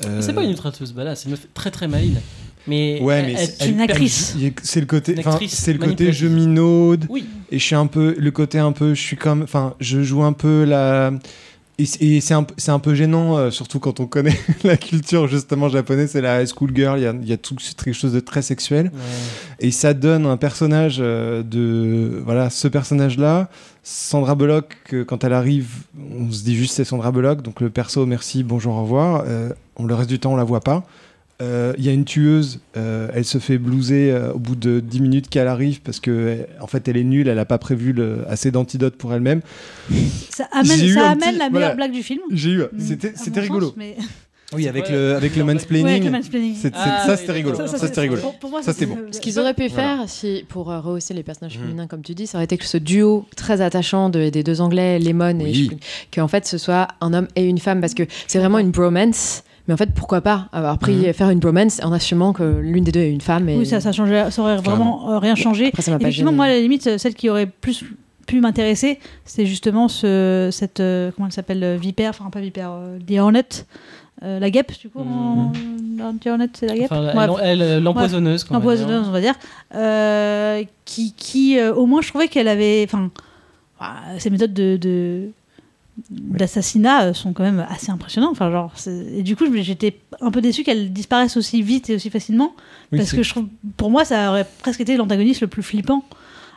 Euh, 0.06 0.22
C'est 0.22 0.34
pas 0.34 0.44
une 0.44 0.50
ultra 0.52 0.72
tueuse 0.72 0.94
badass, 0.94 1.20
c'est 1.22 1.26
une 1.26 1.32
meuf 1.32 1.48
très 1.54 1.72
très 1.72 1.88
maligne. 1.88 2.20
Mais 2.68 3.00
Ouais, 3.02 3.16
elle- 3.20 3.26
mais 3.28 3.34
elle 3.40 3.48
c'est- 3.48 3.70
une 3.70 3.82
actrice. 3.82 4.36
C'est 4.64 4.80
le 4.80 4.86
côté, 4.86 5.16
c'est 5.48 5.74
le 5.74 5.80
côté 5.80 6.12
je 6.12 6.28
minaude 6.28 7.06
Oui, 7.10 7.26
et 7.52 7.60
je 7.60 7.64
suis 7.64 7.76
un 7.76 7.88
peu 7.88 8.16
le 8.18 8.32
côté 8.32 8.60
un 8.60 8.72
peu, 8.72 8.94
je 8.94 9.02
suis 9.02 9.18
comme, 9.18 9.42
enfin, 9.44 9.74
je 9.80 10.02
joue 10.04 10.24
un 10.24 10.34
peu 10.34 10.64
la 10.66 11.12
et 11.80 11.86
c'est- 12.22 12.34
un, 12.34 12.44
un 12.70 12.80
peu 12.80 12.96
gênant, 12.96 13.38
euh, 13.38 13.52
surtout 13.52 13.80
quand 13.80 14.00
on 14.00 14.08
connaît 14.08 14.36
la 14.64 14.78
culture 14.78 15.28
justement 15.28 15.70
japonaise, 15.70 16.10
c'est 16.12 16.22
la 16.22 16.42
high 16.42 16.48
school 16.48 16.72
girl, 16.76 16.98
il 17.00 17.04
y 17.04 17.06
a, 17.06 17.14
y 17.24 17.34
a 17.34 17.38
tout 17.38 17.56
quelque 17.56 17.94
chose 17.94 18.14
de 18.14 18.20
très 18.20 18.42
sexuel. 18.42 18.86
Ouais. 18.88 19.00
Et 19.60 19.70
ça 19.70 19.94
donne 19.94 20.26
un 20.26 20.38
personnage 20.38 20.98
euh, 21.00 21.44
de. 21.44 22.20
Voilà, 22.26 22.50
ce 22.50 22.68
personnage-là. 22.68 23.50
Sandra 23.84 24.34
Bullock, 24.36 24.76
euh, 24.92 25.06
quand 25.06 25.24
elle 25.24 25.34
arrive, 25.34 25.68
on 26.20 26.32
se 26.32 26.44
dit 26.44 26.56
juste 26.56 26.74
c'est 26.74 26.84
Sandra 26.84 27.12
Bullock. 27.12 27.44
Donc 27.44 27.62
le 27.62 27.70
perso, 27.70 28.06
merci, 28.08 28.44
bonjour, 28.44 28.74
au 28.76 28.82
revoir. 28.82 29.24
Euh, 29.28 29.50
on, 29.76 29.86
le 29.86 29.94
reste 29.94 30.10
du 30.10 30.18
temps, 30.20 30.34
on 30.34 30.36
la 30.36 30.44
voit 30.44 30.62
pas. 30.62 30.84
Euh, 31.42 31.74
Il 31.78 31.86
y 31.86 31.90
a 31.90 31.92
une 31.92 32.04
tueuse, 32.06 32.62
euh, 32.78 33.10
elle 33.14 33.24
se 33.26 33.38
fait 33.38 33.60
blouser 33.60 34.12
euh, 34.12 34.34
au 34.34 34.40
bout 34.40 34.56
de 34.56 34.80
10 34.80 35.02
minutes 35.02 35.30
qu'elle 35.30 35.48
arrive 35.48 35.82
parce 35.82 36.00
que 36.00 36.10
euh, 36.10 36.36
en 36.62 36.66
fait 36.68 36.88
elle 36.88 36.98
est 36.98 37.04
nulle, 37.04 37.28
elle 37.28 37.36
n'a 37.36 37.46
pas 37.46 37.60
prévu 37.60 37.94
le- 37.94 38.26
assez 38.28 38.50
d'antidotes 38.50 38.96
pour 38.96 39.14
elle-même. 39.14 39.42
Ça 40.32 40.48
amène, 40.52 40.66
ça 40.66 40.76
petit- 40.76 40.94
la 41.00 41.16
meilleure 41.16 41.50
voilà. 41.52 41.76
blague 41.76 41.92
du 41.92 42.02
film. 42.02 42.22
J'ai 42.32 42.50
eu, 42.52 42.62
Mm, 42.62 42.80
c'était 43.16 43.40
rigolo. 43.40 43.68
sens, 43.68 43.76
mais- 43.78 43.96
Oui, 44.54 44.66
avec 44.68 44.86
Ouais, 44.86 44.92
le 44.94 45.16
avec 45.16 45.36
le 45.36 45.44
mansplaining. 45.44 45.86
Ouais, 45.86 45.92
avec 45.92 46.06
le 46.06 46.10
mansplaining. 46.12 46.56
C'est- 46.56 46.70
c'est- 46.70 46.74
Ah, 46.74 47.04
ça 47.06 47.12
oui, 47.12 47.18
c'était 47.20 47.32
rigolo. 47.34 47.58
Ça, 47.58 47.68
Ça, 47.68 47.86
c'était 47.86 48.00
rigolo. 48.02 48.22
pour- 48.22 48.40
pour 48.40 48.50
moi, 48.50 48.64
Ça, 48.64 48.72
c'était 48.72 48.86
bon. 48.86 48.98
Ce 49.12 49.20
qu'ils 49.20 49.38
auraient 49.40 49.54
pu 49.54 49.68
Voilà. 49.68 49.98
faire, 49.98 50.10
si, 50.10 50.46
pour 50.48 50.72
euh, 50.72 50.80
rehausser 50.80 51.14
les 51.14 51.22
personnages 51.22 51.58
Mhm. 51.58 51.64
féminins, 51.66 51.88
comme 51.88 52.02
tu 52.02 52.16
dis, 52.16 52.28
ça 52.28 52.38
aurait 52.38 52.46
été 52.46 52.58
que 52.58 52.64
ce 52.66 52.78
duo 52.78 53.26
très 53.36 53.60
attachant 53.60 54.10
de- 54.10 54.30
des 54.30 54.44
deux 54.44 54.62
Anglais, 54.62 55.00
Lemon, 55.00 55.38
et 55.42 55.44
Oui. 55.44 55.68
plus, 55.68 55.78
qu'en 56.16 56.30
fait 56.30 56.48
ce 56.48 56.58
soit 56.58 56.88
un 57.02 57.14
homme 57.14 57.28
et 57.36 57.44
une 57.44 57.58
femme, 57.60 57.82
parce 57.82 57.94
que 57.94 58.04
c'est 58.28 58.40
vraiment 58.40 58.60
une 58.60 58.72
bromance, 58.72 59.44
Mais 59.68 59.74
en 59.74 59.78
fait, 59.78 59.94
pourquoi 59.94 60.22
pas 60.22 60.48
avoir 60.54 60.78
pris, 60.78 60.96
Mhm. 61.08 61.14
faire 61.14 61.30
une 61.30 61.40
bromance 61.40 61.82
en 61.84 61.92
assumant 61.92 62.32
que 62.34 62.60
l'une 62.62 62.84
des 62.84 62.92
deux 62.92 63.02
est 63.02 63.12
une 63.12 63.22
femme. 63.22 63.50
Et... 63.50 63.58
Oui, 63.58 63.66
ça, 63.66 63.80
ça, 63.82 63.92
changeait, 63.92 64.32
ça 64.32 64.42
aurait 64.42 64.58
vraiment 64.58 65.12
euh, 65.12 65.20
rien 65.20 65.36
changé. 65.36 65.68
Après, 65.68 65.82
ça 65.82 65.96
Effectivement, 65.96 66.32
moi, 66.32 66.46
à 66.46 66.50
la 66.50 66.60
limite, 66.60 66.98
celle 66.98 67.14
qui 67.16 67.30
aurait 67.30 67.48
plus 67.48 67.84
pu 68.26 68.40
m'intéresser, 68.42 69.00
c'est 69.26 69.46
justement 69.46 69.88
ce, 69.88 70.50
cette. 70.52 70.80
euh, 70.80 71.12
comment 71.16 71.28
elle 71.28 71.34
s'appelle 71.34 71.64
euh, 71.64 71.78
Vipère, 71.80 72.12
enfin 72.20 72.30
pas 72.30 72.40
Vipère, 72.42 72.72
euh, 72.72 72.98
The 73.00 73.20
Hornet. 73.20 73.44
euh, 74.24 74.40
la 74.40 74.50
guêpe, 74.50 74.72
du 74.80 74.90
coup. 74.90 75.00
en- 75.00 75.52
en 76.02 76.14
The 76.18 76.28
Hornet, 76.28 76.50
c'est 76.54 76.68
la 76.68 76.76
guêpe. 76.76 76.92
Enfin, 76.92 77.38
elle, 77.44 77.82
l'empoisonneuse. 77.84 78.44
quoi, 78.44 78.58
on 78.58 78.60
va 78.60 78.76
dire. 78.76 78.84
Empoisonneuse, 78.86 79.08
on 79.08 79.12
va 79.12 79.22
dire. 79.22 79.36
Euh, 79.76 80.64
qui, 80.86 81.14
qui 81.16 81.60
euh, 81.60 81.74
au 81.74 81.86
moins, 81.86 82.02
je 82.02 82.10
trouvais 82.10 82.28
qu'elle 82.28 82.48
avait. 82.48 82.84
Enfin, 82.86 83.10
ses 84.18 84.30
méthodes 84.30 84.54
de. 84.54 84.78
de 84.78 85.30
d'assassinat 86.10 87.06
euh, 87.06 87.14
sont 87.14 87.34
quand 87.34 87.44
même 87.44 87.66
assez 87.70 87.92
impressionnantes 87.92 88.32
enfin 88.32 88.52
genre 88.52 88.72
et 88.88 89.24
du 89.24 89.36
coup 89.36 89.46
j'étais 89.56 90.00
un 90.22 90.30
peu 90.32 90.42
déçue 90.42 90.64
qu'elle 90.64 90.94
disparaisse 90.94 91.38
aussi 91.38 91.62
vite 91.62 91.90
et 91.90 91.96
aussi 91.96 92.10
facilement 92.10 92.54
Oui, 92.92 93.00
parce 93.00 93.12
que 93.14 93.24
je 93.24 93.30
trouve 93.30 93.48
pour 93.78 93.90
moi 93.90 94.06
ça 94.06 94.30
aurait 94.30 94.48
presque 94.62 94.80
été 94.82 94.96
l'antagoniste 94.98 95.42
le 95.42 95.48
plus 95.48 95.64
flippant. 95.64 96.04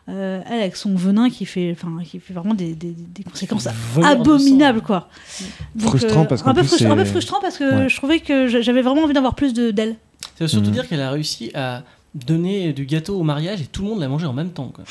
Euh, 0.08 0.40
elle 0.50 0.60
avec 0.62 0.76
son 0.76 0.94
venin 0.96 1.28
qui 1.30 1.44
fait 1.44 1.70
enfin 1.72 2.02
qui 2.02 2.18
fait 2.18 2.32
vraiment 2.34 2.54
des, 2.54 2.74
des, 2.74 2.90
des 2.96 3.22
conséquences 3.22 3.64
de 3.64 4.02
abominables 4.04 4.80
quoi. 4.80 5.08
Donc, 5.76 5.90
Frustrant 5.90 6.24
parce 6.24 6.42
qu'en 6.42 6.50
un 6.50 6.54
peu, 6.54 6.62
plus, 6.62 6.68
frustra- 6.70 6.90
un 6.90 6.96
peu 6.96 7.04
c'est- 7.04 7.10
frustrant 7.10 7.38
parce 7.40 7.58
que 7.58 7.82
Ouais. 7.82 7.88
je 7.88 7.96
trouvais 7.96 8.18
que 8.20 8.48
j'avais 8.48 8.82
vraiment 8.82 9.02
envie 9.04 9.12
d'avoir 9.12 9.34
plus 9.34 9.52
de 9.52 9.70
d'elle. 9.70 9.96
Ça 10.38 10.44
veut 10.44 10.48
surtout 10.48 10.68
Mhm. 10.68 10.72
dire 10.74 10.88
qu'elle 10.88 11.02
a 11.02 11.10
réussi 11.10 11.50
à 11.54 11.84
donner 12.14 12.72
du 12.72 12.86
gâteau 12.86 13.16
au 13.16 13.22
mariage 13.22 13.60
et 13.60 13.66
tout 13.66 13.82
le 13.82 13.88
monde 13.88 14.00
l'a 14.00 14.08
mangé 14.08 14.26
en 14.26 14.32
même 14.32 14.50
temps. 14.50 14.70
Quoi. 14.74 14.84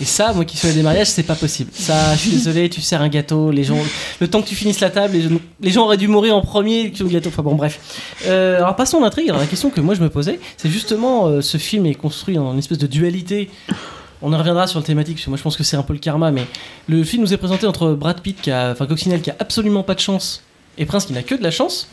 Et 0.00 0.04
ça, 0.04 0.32
moi 0.34 0.44
qui 0.44 0.56
suis 0.56 0.68
à 0.68 0.72
des 0.72 0.82
mariages, 0.82 1.06
c'est 1.06 1.22
pas 1.22 1.34
possible. 1.34 1.70
Ça, 1.72 2.14
je 2.14 2.20
suis 2.20 2.30
désolé, 2.30 2.68
tu 2.68 2.80
sers 2.80 3.00
un 3.00 3.08
gâteau, 3.08 3.50
les 3.50 3.64
gens, 3.64 3.78
le 4.20 4.28
temps 4.28 4.42
que 4.42 4.48
tu 4.48 4.54
finisses 4.54 4.80
la 4.80 4.90
table, 4.90 5.16
les 5.60 5.70
gens, 5.70 5.84
auraient 5.84 5.96
dû 5.96 6.08
mourir 6.08 6.36
en 6.36 6.42
premier 6.42 6.92
sur 6.94 7.06
le 7.06 7.12
gâteau. 7.12 7.30
Enfin 7.30 7.42
bon, 7.42 7.54
bref. 7.54 7.80
Euh, 8.26 8.58
alors 8.58 8.76
passons 8.76 8.98
à 8.98 9.00
l'intrigue. 9.00 9.28
La 9.28 9.46
question 9.46 9.70
que 9.70 9.80
moi 9.80 9.94
je 9.94 10.02
me 10.02 10.10
posais, 10.10 10.40
c'est 10.56 10.68
justement 10.68 11.26
euh, 11.26 11.40
ce 11.40 11.56
film 11.56 11.86
est 11.86 11.94
construit 11.94 12.38
en 12.38 12.56
espèce 12.58 12.78
de 12.78 12.86
dualité. 12.86 13.48
On 14.20 14.32
en 14.32 14.38
reviendra 14.38 14.66
sur 14.66 14.78
le 14.78 14.84
thématique, 14.84 15.16
parce 15.16 15.24
que 15.24 15.30
moi 15.30 15.36
je 15.36 15.42
pense 15.42 15.56
que 15.56 15.64
c'est 15.64 15.76
un 15.76 15.82
peu 15.82 15.94
le 15.94 15.98
karma, 15.98 16.30
mais 16.30 16.46
le 16.86 17.02
film 17.02 17.22
nous 17.22 17.34
est 17.34 17.38
présenté 17.38 17.66
entre 17.66 17.94
Brad 17.94 18.20
Pitt, 18.20 18.40
qui 18.40 18.50
a, 18.50 18.70
enfin 18.70 18.86
Coccinelle, 18.86 19.20
qui 19.20 19.30
a 19.30 19.36
absolument 19.40 19.82
pas 19.82 19.94
de 19.94 20.00
chance, 20.00 20.42
et 20.78 20.86
Prince, 20.86 21.06
qui 21.06 21.12
n'a 21.12 21.22
que 21.22 21.34
de 21.34 21.42
la 21.42 21.50
chance. 21.50 21.88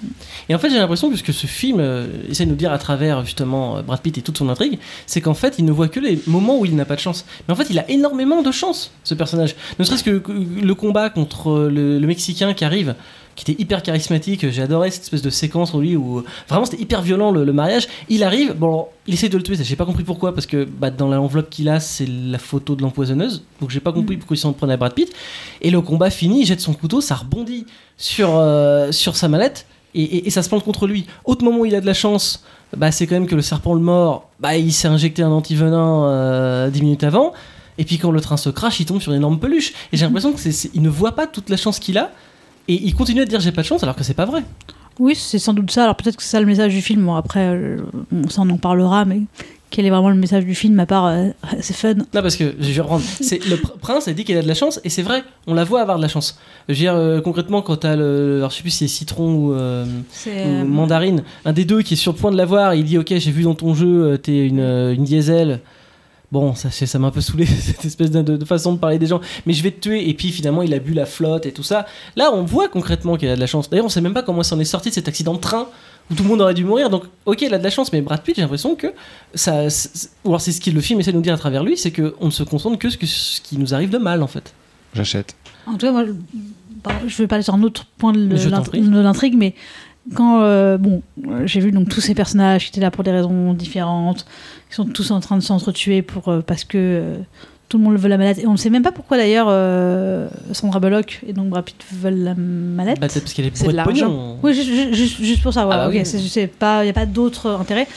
Et 0.48 0.56
en 0.56 0.60
fait, 0.60 0.70
j'ai 0.70 0.78
l'impression 0.78 1.10
que 1.10 1.18
ce 1.18 1.24
que 1.24 1.34
ce 1.34 1.48
film 1.48 1.80
euh, 1.80 2.08
essaie 2.30 2.46
de 2.46 2.50
nous 2.50 2.56
dire 2.56 2.72
à 2.72 2.78
travers 2.78 3.26
justement 3.26 3.78
euh, 3.78 3.82
Brad 3.82 4.00
Pitt 4.00 4.18
et 4.18 4.22
toute 4.22 4.38
son 4.38 4.48
intrigue, 4.50 4.80
c'est 5.06 5.22
qu'en 5.22 5.34
fait, 5.34 5.56
il 5.60 5.66
ne 5.66 5.72
voit 5.72 5.90
que 5.90 6.00
les 6.00 6.20
moments 6.28 6.60
où 6.60 6.66
il 6.66 6.76
n'a 6.76 6.86
pas 6.86 6.96
de 6.96 7.02
chance. 7.02 7.26
Mais 7.48 7.54
en 7.54 7.58
fait, 7.58 7.68
il 7.70 7.78
a 7.78 7.90
énormément 7.90 8.42
de 8.42 8.52
chance, 8.52 8.92
ce 9.04 9.14
personnage. 9.14 9.56
Ne 9.80 9.84
serait-ce 9.84 10.04
que 10.04 10.22
le 10.32 10.76
combat 10.76 11.10
contre 11.10 11.50
euh, 11.50 11.70
le, 11.70 12.00
le 12.00 12.08
Mexicain 12.08 12.54
qui 12.54 12.64
arrive, 12.64 12.96
qui 13.44 13.50
était 13.52 13.62
hyper 13.62 13.82
charismatique. 13.84 14.50
J'ai 14.50 14.62
adoré 14.62 14.92
cette 14.92 15.04
espèce 15.04 15.22
de 15.22 15.30
séquence 15.30 15.74
où 15.74 15.80
lui, 15.80 15.96
où 15.96 16.24
vraiment 16.50 16.66
c'était 16.66 16.82
hyper 16.82 17.02
violent 17.02 17.32
le, 17.32 17.46
le 17.46 17.54
mariage. 17.54 17.88
Il 18.10 18.24
arrive, 18.24 18.54
bon, 18.54 18.88
il 19.08 19.14
essaie 19.14 19.30
de 19.30 19.38
le 19.38 19.44
tuer. 19.44 19.56
J'ai 19.62 19.76
pas 19.76 19.86
compris 19.86 20.04
pourquoi, 20.04 20.34
parce 20.34 20.46
que 20.46 20.66
bah, 20.66 20.90
dans 20.92 21.08
l'enveloppe 21.08 21.50
qu'il 21.50 21.70
a, 21.70 21.80
c'est 21.80 22.08
la 22.08 22.38
photo 22.38 22.76
de 22.76 22.82
l'empoisonneuse. 22.82 23.44
Donc 23.62 23.70
j'ai 23.70 23.80
pas 23.80 23.94
compris 23.94 24.18
pourquoi 24.18 24.36
il 24.36 24.40
s'en 24.40 24.52
prenait 24.54 24.74
à 24.74 24.78
Brad 24.78 24.94
Pitt. 24.94 25.12
Et 25.62 25.72
le 25.72 25.80
combat 25.82 26.10
fini, 26.10 26.42
il 26.42 26.46
jette 26.46 26.60
son 26.62 26.74
couteau, 26.74 27.00
ça 27.02 27.16
rebondit 27.16 27.66
sur, 27.98 28.32
euh, 28.38 28.92
sur 28.92 29.16
sa 29.16 29.28
mallette 29.30 29.66
et, 29.96 30.04
et- 30.04 30.28
et 30.28 30.30
ça 30.30 30.44
se 30.44 30.50
plante 30.50 30.64
contre 30.64 30.86
lui. 30.86 31.06
Autre 31.26 31.44
moment 31.46 31.60
où 31.60 31.66
il 31.66 31.76
a 31.76 31.82
de 31.82 31.86
la 31.86 31.94
chance, 31.94 32.44
bah, 32.76 32.92
c'est 32.92 33.08
quand 33.08 33.16
même 33.16 33.28
que 33.28 33.36
le 33.36 33.42
serpent 33.42 33.74
le 33.74 33.80
mord, 33.82 34.30
bah, 34.40 34.58
il 34.58 34.74
s'est 34.74 34.88
injecté 34.88 35.24
un 35.24 35.32
antivenin 35.32 36.06
euh, 36.10 36.70
10 36.70 36.82
minutes 36.82 37.04
avant. 37.04 37.34
Et 37.78 37.86
puis 37.86 37.98
quand 37.98 38.12
le 38.12 38.20
train 38.20 38.36
se 38.36 38.50
crache, 38.50 38.82
il 38.82 38.86
tombe 38.86 39.00
sur 39.02 39.14
une 39.14 39.20
énorme 39.20 39.40
peluche. 39.40 39.72
Et 39.94 39.98
j'ai 39.98 40.04
l'impression 40.06 40.34
que 40.34 40.40
c'est- 40.40 40.70
il 40.74 40.82
ne 40.82 40.90
voit 40.90 41.14
pas 41.14 41.26
toute 41.28 41.50
la 41.50 41.56
chance 41.56 41.80
qu'il 41.80 41.98
a. 41.98 42.12
Et 42.70 42.74
il 42.86 42.96
continue 42.96 43.22
à 43.22 43.26
dire 43.26 43.42
j'ai 43.42 43.52
pas 43.52 43.62
de 43.64 43.68
chance 43.68 43.84
alors 43.84 43.96
que 43.98 44.04
c'est 44.06 44.14
pas 44.14 44.26
vrai. 44.26 44.44
Oui, 45.00 45.16
c'est 45.16 45.40
sans 45.40 45.54
doute 45.54 45.72
ça. 45.72 45.84
Alors 45.84 45.96
peut-être 45.96 46.16
que 46.18 46.24
c'est 46.24 46.30
ça 46.30 46.40
le 46.40 46.46
message 46.46 46.74
du 46.74 46.82
film. 46.82 47.06
Bon, 47.06 47.16
après, 47.16 47.48
euh, 47.48 47.78
on, 48.14 48.22
on 48.38 48.50
en 48.52 48.58
parlera, 48.58 49.06
mais 49.06 49.22
quel 49.72 49.86
est 49.86 49.90
vraiment 49.90 50.10
le 50.10 50.16
message 50.16 50.46
du 50.46 50.56
film 50.56 50.80
à 50.80 50.86
part 50.86 51.06
euh, 51.08 51.30
c'est 51.62 51.74
fun? 51.76 51.94
Non, 51.96 52.22
parce 52.22 52.36
que 52.36 52.54
je 52.60 52.72
vais 52.72 52.82
reprendre. 52.82 53.04
C'est, 53.22 53.44
le 53.48 53.56
pr- 53.56 53.78
prince 53.80 54.08
a 54.08 54.14
dit 54.14 54.24
qu'il 54.24 54.38
a 54.38 54.42
de 54.42 54.48
la 54.48 54.54
chance, 54.56 54.80
et 54.84 54.90
c'est 54.90 55.02
vrai, 55.04 55.24
on 55.48 55.54
la 55.54 55.64
voit 55.64 55.82
avoir 55.82 55.98
de 55.98 56.02
la 56.04 56.10
chance. 56.10 56.38
Je 56.68 56.74
veux 56.74 56.78
dire, 56.78 56.94
euh, 56.96 57.22
concrètement, 57.22 57.62
quand 57.62 57.78
t'as 57.78 57.96
le. 57.96 58.38
Alors, 58.40 58.52
je 58.52 58.58
sais 58.58 58.62
plus 58.62 58.72
si 58.72 58.88
c'est 58.90 58.98
citron 59.00 59.34
ou, 59.34 59.54
euh, 59.54 59.86
ou 60.28 60.66
mandarine, 60.66 61.24
un 61.46 61.54
des 61.54 61.66
deux 61.66 61.82
qui 61.82 61.94
est 61.96 61.98
sur 61.98 62.12
le 62.12 62.18
point 62.18 62.32
de 62.32 62.38
l'avoir, 62.38 62.76
il 62.76 62.84
dit 62.84 62.98
Ok, 62.98 63.14
j'ai 63.16 63.32
vu 63.32 63.44
dans 63.44 63.56
ton 63.56 63.74
jeu, 63.74 64.18
t'es 64.22 64.46
une, 64.48 64.60
une 64.60 65.04
diesel. 65.06 65.60
Bon, 66.32 66.54
ça, 66.54 66.70
c'est- 66.70 66.86
ça 66.86 67.00
m'a 67.00 67.08
un 67.08 67.12
peu 67.12 67.22
saoulé, 67.22 67.46
cette 67.48 67.84
espèce 67.86 68.12
de, 68.12 68.22
de 68.22 68.46
façon 68.46 68.74
de 68.74 68.78
parler 68.78 69.00
des 69.00 69.08
gens. 69.08 69.20
Mais 69.46 69.54
je 69.54 69.64
vais 69.64 69.72
te 69.72 69.80
tuer, 69.82 70.08
et 70.10 70.14
puis 70.14 70.32
finalement, 70.32 70.62
il 70.62 70.74
a 70.74 70.80
bu 70.80 70.94
la 70.94 71.06
flotte 71.08 71.46
et 71.48 71.52
tout 71.52 71.64
ça. 71.64 71.86
Là, 72.16 72.30
on 72.34 72.44
voit 72.44 72.68
concrètement 72.68 73.16
qu'il 73.18 73.30
a 73.30 73.36
de 73.36 73.40
la 73.40 73.48
chance. 73.48 73.70
D'ailleurs, 73.70 73.86
on 73.86 73.90
sait 73.90 74.02
même 74.02 74.14
pas 74.14 74.22
comment 74.24 74.42
il 74.42 74.46
s'en 74.46 74.60
est 74.60 74.64
sorti 74.66 74.90
de 74.90 74.94
cet 74.94 75.08
accident 75.08 75.34
de 75.34 75.40
train 75.40 75.68
où 76.12 76.16
tout 76.16 76.24
le 76.24 76.30
monde 76.30 76.42
aurait 76.42 76.54
dû 76.54 76.66
mourir. 76.66 76.90
Donc, 76.92 77.04
ok, 77.26 77.42
il 77.42 77.54
a 77.54 77.58
de 77.58 77.64
la 77.64 77.70
chance, 77.70 77.92
mais 77.94 78.02
Brad 78.02 78.22
Pitt, 78.22 78.36
j'ai 78.36 78.42
l'impression 78.44 78.76
que 78.76 78.88
ça. 79.34 79.70
c'est- 79.72 80.10
Ou 80.24 80.30
alors, 80.30 80.42
c'est 80.42 80.52
ce 80.52 80.62
que 80.62 80.70
le 80.70 80.82
film 80.82 81.00
essaie 81.00 81.12
de 81.12 81.18
nous 81.18 81.24
dire 81.24 81.34
à 81.34 81.38
travers 81.38 81.64
lui, 81.64 81.78
c'est 81.78 81.92
qu'on 81.92 82.26
ne 82.26 82.32
se 82.32 82.44
concentre 82.44 82.78
que 82.78 82.90
sur 82.90 83.00
ce 83.08 83.42
qui 83.42 83.58
nous 83.58 83.74
arrive 83.74 83.90
de 83.90 83.98
mal, 83.98 84.22
en 84.22 84.28
fait. 84.28 84.54
J'achète. 84.94 85.36
En 85.68 85.74
tout 85.74 85.86
cas, 85.86 85.92
moi, 85.92 86.06
je- 86.06 87.08
je 87.08 87.18
vais 87.18 87.28
parler 87.28 87.44
sur 87.44 87.54
un 87.54 87.62
autre 87.64 87.86
point 87.98 88.14
de 88.14 88.20
l'intrigue, 89.02 89.36
mais 89.38 89.54
quand 90.16 90.42
euh, 90.42 90.78
bon, 90.78 91.02
euh, 91.28 91.46
j'ai 91.46 91.60
vu 91.60 91.72
donc 91.72 91.90
tous 91.90 92.02
ces 92.02 92.14
personnages 92.16 92.66
qui 92.66 92.70
étaient 92.72 92.82
là 92.82 92.92
pour 92.92 93.04
des 93.04 93.12
raisons 93.12 93.54
différentes, 93.54 94.26
qui 94.70 94.76
sont 94.76 94.86
tous 94.86 95.12
en 95.12 95.20
train 95.20 95.38
de 95.38 95.42
s'entretuer 95.44 96.02
pour 96.02 96.30
euh, 96.30 96.42
parce 96.42 96.64
que 96.64 96.78
euh, 96.78 97.16
tout 97.68 97.78
le 97.78 97.84
monde 97.84 97.98
veut 97.98 98.10
la 98.10 98.18
mallette 98.18 98.40
et 98.40 98.48
on 98.48 98.54
ne 98.54 98.58
sait 98.58 98.72
même 98.72 98.82
pas 98.82 98.92
pourquoi 98.92 99.18
d'ailleurs 99.18 99.46
euh, 99.50 100.28
Sandra 100.54 100.80
Bullock 100.80 101.22
et 101.28 101.34
donc 101.34 101.50
Brad 101.50 101.64
Pitt 101.64 101.78
veulent 101.94 102.24
la 102.24 102.34
mallette. 102.36 103.00
Bah, 103.00 103.08
peut-être 103.08 103.24
parce 103.24 103.34
qu'elle 103.34 103.46
est 103.46 103.52
C'est 103.56 103.66
bourrée 103.66 103.74
de 103.74 103.82
de 103.94 104.00
l'argent. 104.02 104.38
Oui, 104.42 104.54
juste, 104.56 104.70
juste- 104.70 104.94
juste- 104.94 105.22
juste 105.22 105.44
pour 105.44 105.54
ça. 105.54 105.66
Voilà, 105.66 105.84
Ah 105.84 105.86
bah 105.86 105.92
ok, 105.92 105.98
oui. 106.00 106.06
c'est- 106.06 106.18
c'est 106.20 106.48
pas, 106.48 106.84
il 106.84 106.88
y 106.88 106.90
a 106.90 106.94
pas 106.94 107.06
d'autre 107.06 107.48
intérêt. 107.62 107.88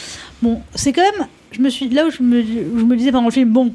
Bon, 0.42 0.60
c'est 0.74 0.92
quand 0.92 1.00
même, 1.02 1.26
je 1.52 1.60
me 1.60 1.70
suis 1.70 1.88
là 1.88 2.06
où 2.06 2.10
je 2.10 2.22
me, 2.22 2.40
où 2.42 2.78
je 2.80 2.84
me 2.84 2.96
disais 2.96 3.12
pendant 3.12 3.28
le 3.28 3.32
film, 3.32 3.50
bon, 3.50 3.72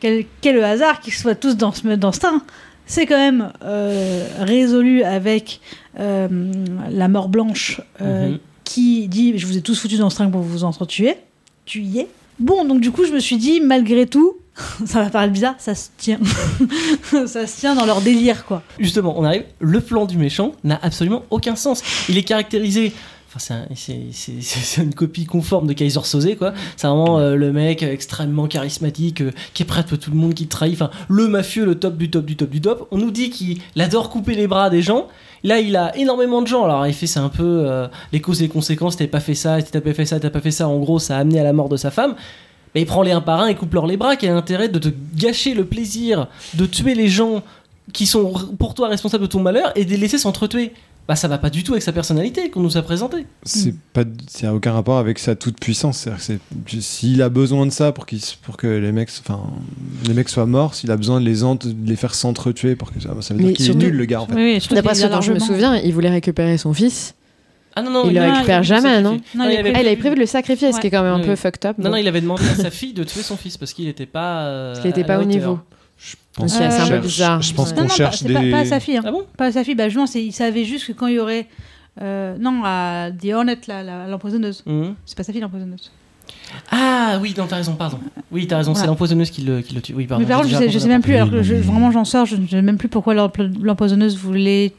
quel, 0.00 0.24
quel 0.40 0.56
le 0.56 0.64
hasard 0.64 1.00
qu'ils 1.00 1.12
soient 1.14 1.34
tous 1.34 1.56
dans 1.56 1.72
ce 1.72 1.86
dans 1.88 2.12
ce 2.12 2.20
train. 2.20 2.42
C'est 2.88 3.06
quand 3.06 3.16
même 3.18 3.52
euh, 3.62 4.26
résolu 4.40 5.02
avec 5.04 5.60
euh, 6.00 6.26
la 6.90 7.06
mort 7.08 7.28
blanche 7.28 7.80
euh, 8.00 8.30
Mhm. 8.30 8.38
qui 8.64 9.06
dit 9.08 9.38
je 9.38 9.46
vous 9.46 9.56
ai 9.56 9.60
tous 9.62 9.78
foutus 9.80 9.98
dans 9.98 10.10
ce 10.10 10.16
train 10.16 10.28
pour 10.30 10.40
vous 10.40 10.64
entretuer. 10.64 11.14
Tu 11.66 11.82
y 11.82 12.00
es. 12.00 12.08
Bon, 12.40 12.64
donc 12.64 12.80
du 12.80 12.90
coup, 12.90 13.04
je 13.04 13.12
me 13.12 13.18
suis 13.18 13.36
dit, 13.36 13.60
malgré 13.60 14.06
tout, 14.06 14.36
ça 14.86 15.02
va 15.02 15.10
paraître 15.10 15.32
bizarre, 15.32 15.54
ça 15.58 15.74
se 15.74 15.88
tient. 15.98 16.18
ça 17.26 17.46
se 17.46 17.60
tient 17.60 17.74
dans 17.74 17.84
leur 17.84 18.00
délire, 18.00 18.46
quoi. 18.46 18.62
Justement, 18.78 19.18
on 19.18 19.24
arrive. 19.24 19.44
Le 19.60 19.80
plan 19.80 20.06
du 20.06 20.16
méchant 20.16 20.52
n'a 20.64 20.78
absolument 20.82 21.24
aucun 21.30 21.56
sens. 21.56 21.82
Il 22.08 22.16
est 22.16 22.22
caractérisé. 22.22 22.92
Enfin, 23.28 23.38
c'est 23.38 23.54
un- 23.54 23.66
c'est- 23.74 24.06
c'est- 24.12 24.32
c'est- 24.40 24.60
c'est 24.60 24.82
une 24.82 24.94
copie 24.94 25.26
conforme 25.26 25.66
de 25.66 25.72
Kaiser 25.74 26.00
Soze, 26.04 26.28
quoi. 26.38 26.52
C'est 26.76 26.86
vraiment 26.86 27.18
euh, 27.18 27.34
le 27.36 27.52
mec 27.52 27.82
extrêmement 27.82 28.46
charismatique, 28.46 29.20
euh, 29.20 29.32
qui 29.54 29.62
est 29.62 29.66
prêt 29.66 29.84
pour 29.84 29.98
tout 29.98 30.10
le 30.10 30.16
monde, 30.16 30.34
qui 30.34 30.46
trahit. 30.46 30.74
Enfin, 30.74 30.90
le 31.08 31.28
mafieux, 31.28 31.64
le 31.66 31.74
top 31.74 31.96
du 31.98 32.10
top 32.10 32.24
du 32.24 32.36
top 32.36 32.48
du 32.50 32.60
top. 32.60 32.88
On 32.90 32.96
nous 32.98 33.10
dit 33.10 33.28
qu'il 33.30 33.58
adore 33.78 34.08
couper 34.10 34.34
les 34.34 34.46
bras 34.46 34.70
des 34.70 34.80
gens. 34.82 35.08
Là, 35.44 35.60
il 35.60 35.76
a 35.76 35.96
énormément 35.96 36.42
de 36.42 36.46
gens. 36.48 36.64
Alors, 36.64 36.80
en 36.80 36.84
effet, 36.84 37.06
c'est 37.06 37.20
un 37.20 37.28
peu 37.28 37.44
euh, 37.66 37.86
les 38.12 38.20
causes 38.20 38.40
et 38.40 38.44
les 38.46 38.48
conséquences. 38.48 38.96
T'as 38.96 39.06
pas 39.06 39.20
fait 39.20 39.34
ça, 39.36 39.60
t'as 39.62 39.80
pas 39.80 39.92
fait 39.94 40.06
ça, 40.06 40.18
t'as 40.18 40.30
pas 40.30 40.40
fait 40.40 40.50
ça. 40.50 40.66
En 40.68 40.78
gros, 40.78 40.98
ça 40.98 41.16
a 41.16 41.20
amené 41.20 41.38
à 41.38 41.44
la 41.44 41.52
mort 41.52 41.68
de 41.68 41.76
sa 41.76 41.90
femme. 41.90 42.14
Mais 42.74 42.80
il 42.82 42.86
prend 42.86 43.02
les 43.02 43.12
un 43.12 43.20
par 43.20 43.40
un 43.40 43.46
et 43.46 43.54
coupe 43.54 43.72
leur 43.74 43.86
les 43.86 43.96
bras. 43.96 44.16
Quel 44.16 44.30
est 44.30 44.34
l'intérêt 44.34 44.68
de 44.68 44.78
te 44.78 44.88
gâcher 45.16 45.54
le 45.54 45.64
plaisir 45.64 46.26
de 46.54 46.66
tuer 46.66 46.94
les 46.94 47.08
gens 47.08 47.42
qui 47.92 48.04
sont 48.06 48.32
pour 48.58 48.74
toi 48.74 48.88
responsables 48.88 49.22
de 49.22 49.28
ton 49.28 49.40
malheur 49.40 49.70
et 49.76 49.84
de 49.84 49.90
les 49.90 49.96
laisser 49.96 50.18
s'entretuer? 50.18 50.72
Bah, 51.08 51.16
ça 51.16 51.26
va 51.26 51.38
pas 51.38 51.48
du 51.48 51.64
tout 51.64 51.72
avec 51.72 51.82
sa 51.82 51.92
personnalité 51.92 52.50
qu'on 52.50 52.60
nous 52.60 52.76
a 52.76 52.82
présentée. 52.82 53.24
C'est 53.42 53.74
pas, 53.94 54.02
ça 54.28 54.50
a 54.50 54.52
aucun 54.52 54.72
rapport 54.72 54.98
avec 54.98 55.18
sa 55.18 55.34
toute 55.36 55.58
puissance. 55.58 55.96
C'est-à-dire 56.00 56.18
que 56.22 56.40
c'est- 56.70 56.80
s'il 56.82 57.22
a 57.22 57.30
besoin 57.30 57.64
de 57.64 57.70
ça 57.72 57.92
pour, 57.92 58.04
qu'il 58.04 58.20
pour 58.42 58.58
que 58.58 58.66
les 58.66 58.92
mecs, 58.92 59.08
enfin, 59.26 59.40
les 60.06 60.12
mecs 60.12 60.28
soient 60.28 60.44
morts, 60.44 60.74
s'il 60.74 60.90
a 60.90 60.98
besoin 60.98 61.18
de 61.20 61.24
les, 61.24 61.44
ent- 61.44 61.54
de 61.54 61.74
les 61.86 61.96
faire 61.96 62.14
s'entretuer 62.14 62.76
pour 62.76 62.92
que 62.92 63.00
ça, 63.00 63.08
ça 63.22 63.32
veut 63.32 63.42
dire 63.42 63.54
qu'il 63.54 63.70
est 63.70 63.74
nul 63.74 63.94
le 63.94 64.04
gars 64.04 64.20
en 64.20 64.26
fait. 64.26 64.34
Oui, 64.34 64.42
oui, 64.54 64.60
surtout 64.60 64.74
D'après 64.74 64.94
ce 64.94 65.06
dont 65.06 65.22
je 65.22 65.32
me 65.32 65.38
souviens, 65.38 65.76
il 65.76 65.94
voulait 65.94 66.10
récupérer 66.10 66.58
son 66.58 66.74
fils. 66.74 67.14
Ah 67.74 67.80
non, 67.82 67.90
non, 67.90 68.04
Il 68.08 68.14
le 68.14 68.20
avait- 68.20 68.32
récupère 68.32 68.62
jamais, 68.62 69.00
non 69.00 69.18
Non, 69.34 69.44
il 69.48 69.52
il 69.52 69.56
avait 69.56 69.72
Ah, 69.76 69.80
il 69.80 69.86
avait 69.86 69.96
prévu 69.96 70.14
de 70.16 70.20
le 70.20 70.26
sacrifier, 70.26 70.72
ce 70.72 70.80
qui 70.80 70.88
est 70.88 70.90
quand 70.90 71.02
même 71.02 71.12
un 71.14 71.20
Oui. 71.20 71.26
peu 71.26 71.36
fucked 71.36 71.64
up. 71.64 71.76
Non, 71.78 71.88
non, 71.90 71.96
il 71.96 72.06
avait 72.08 72.20
demandé 72.20 72.42
à 72.44 72.54
sa 72.54 72.70
fille 72.70 72.92
de 72.92 73.04
tuer 73.04 73.22
son 73.22 73.36
fils 73.38 73.56
parce 73.56 73.72
qu'il 73.72 73.88
était 73.88 74.04
pas. 74.04 74.40
euh, 74.42 74.72
Parce 74.72 74.80
qu'il 74.82 74.90
était 74.90 75.02
à 75.04 75.04
pas 75.04 75.16
au 75.18 75.20
hauteur. 75.22 75.28
niveau. 75.32 75.58
Je 75.98 76.14
pense 76.34 76.52
que 76.52 76.58
qu'on 76.58 76.68
peu 76.68 76.74
cherche- 76.86 77.00
bizarre. 77.02 77.42
Je 77.42 77.52
pense 77.54 77.68
Ouais. 77.70 77.74
qu'on 77.74 77.80
non, 77.82 77.88
non, 77.88 77.94
cherche 77.94 78.22
pas, 78.22 78.28
des. 78.28 78.34
c'est 78.34 78.40
pas, 78.50 78.50
pas 78.56 78.58
à 78.60 78.64
sa 78.64 78.80
fille. 78.80 78.96
hein. 78.96 79.02
Ah 79.04 79.10
bon? 79.10 79.24
Pas 79.36 79.46
à 79.46 79.52
sa 79.52 79.64
fille. 79.64 79.74
Bah, 79.74 79.84
justement, 79.88 80.06
c'est- 80.06 80.24
il 80.24 80.32
savait 80.32 80.64
juste 80.64 80.86
que 80.86 80.92
quand 80.92 81.06
il 81.08 81.14
y 81.14 81.18
aurait. 81.18 81.46
euh, 82.00 82.36
non, 82.38 82.62
à 82.64 83.08
The 83.10 83.32
Hornet, 83.34 83.58
la- 83.66 83.82
la- 83.82 84.06
l'empoisonneuse. 84.06 84.62
Mhm. 84.66 84.94
C'est 85.04 85.16
pas 85.16 85.24
sa 85.24 85.32
fille, 85.32 85.40
l'empoisonneuse. 85.40 85.90
Ah 86.70 87.18
oui, 87.20 87.34
non, 87.36 87.46
t'as 87.48 87.56
raison, 87.56 87.74
pardon. 87.74 87.98
Oui, 88.30 88.46
t'as 88.46 88.58
raison, 88.58 88.74
c'est 88.74 88.86
l'empoisonneuse 88.86 89.30
qui 89.30 89.42
le, 89.42 89.60
qui 89.62 89.74
le 89.74 89.80
tue. 89.80 89.94
Oui, 89.94 90.06
pardon. 90.06 90.22
mais 90.22 90.28
par 90.28 90.38
contre, 90.42 90.50
je 90.52 90.56
sais, 90.56 90.68
je 90.70 90.78
sais 90.78 90.86
même 90.88 91.02
plus. 91.02 91.16
Alors 91.16 91.30
que 91.30 91.42
je- 91.42 91.54
vraiment, 91.56 91.90
j'en 91.90 92.04
sors. 92.04 92.24
Je 92.26 92.36
ne 92.36 92.46
sais 92.46 92.62
même 92.62 92.78
plus 92.78 92.88
pourquoi 92.88 93.14
l'empo- 93.14 93.42
l'empoisonneuse 93.60 94.16
voulait 94.16 94.72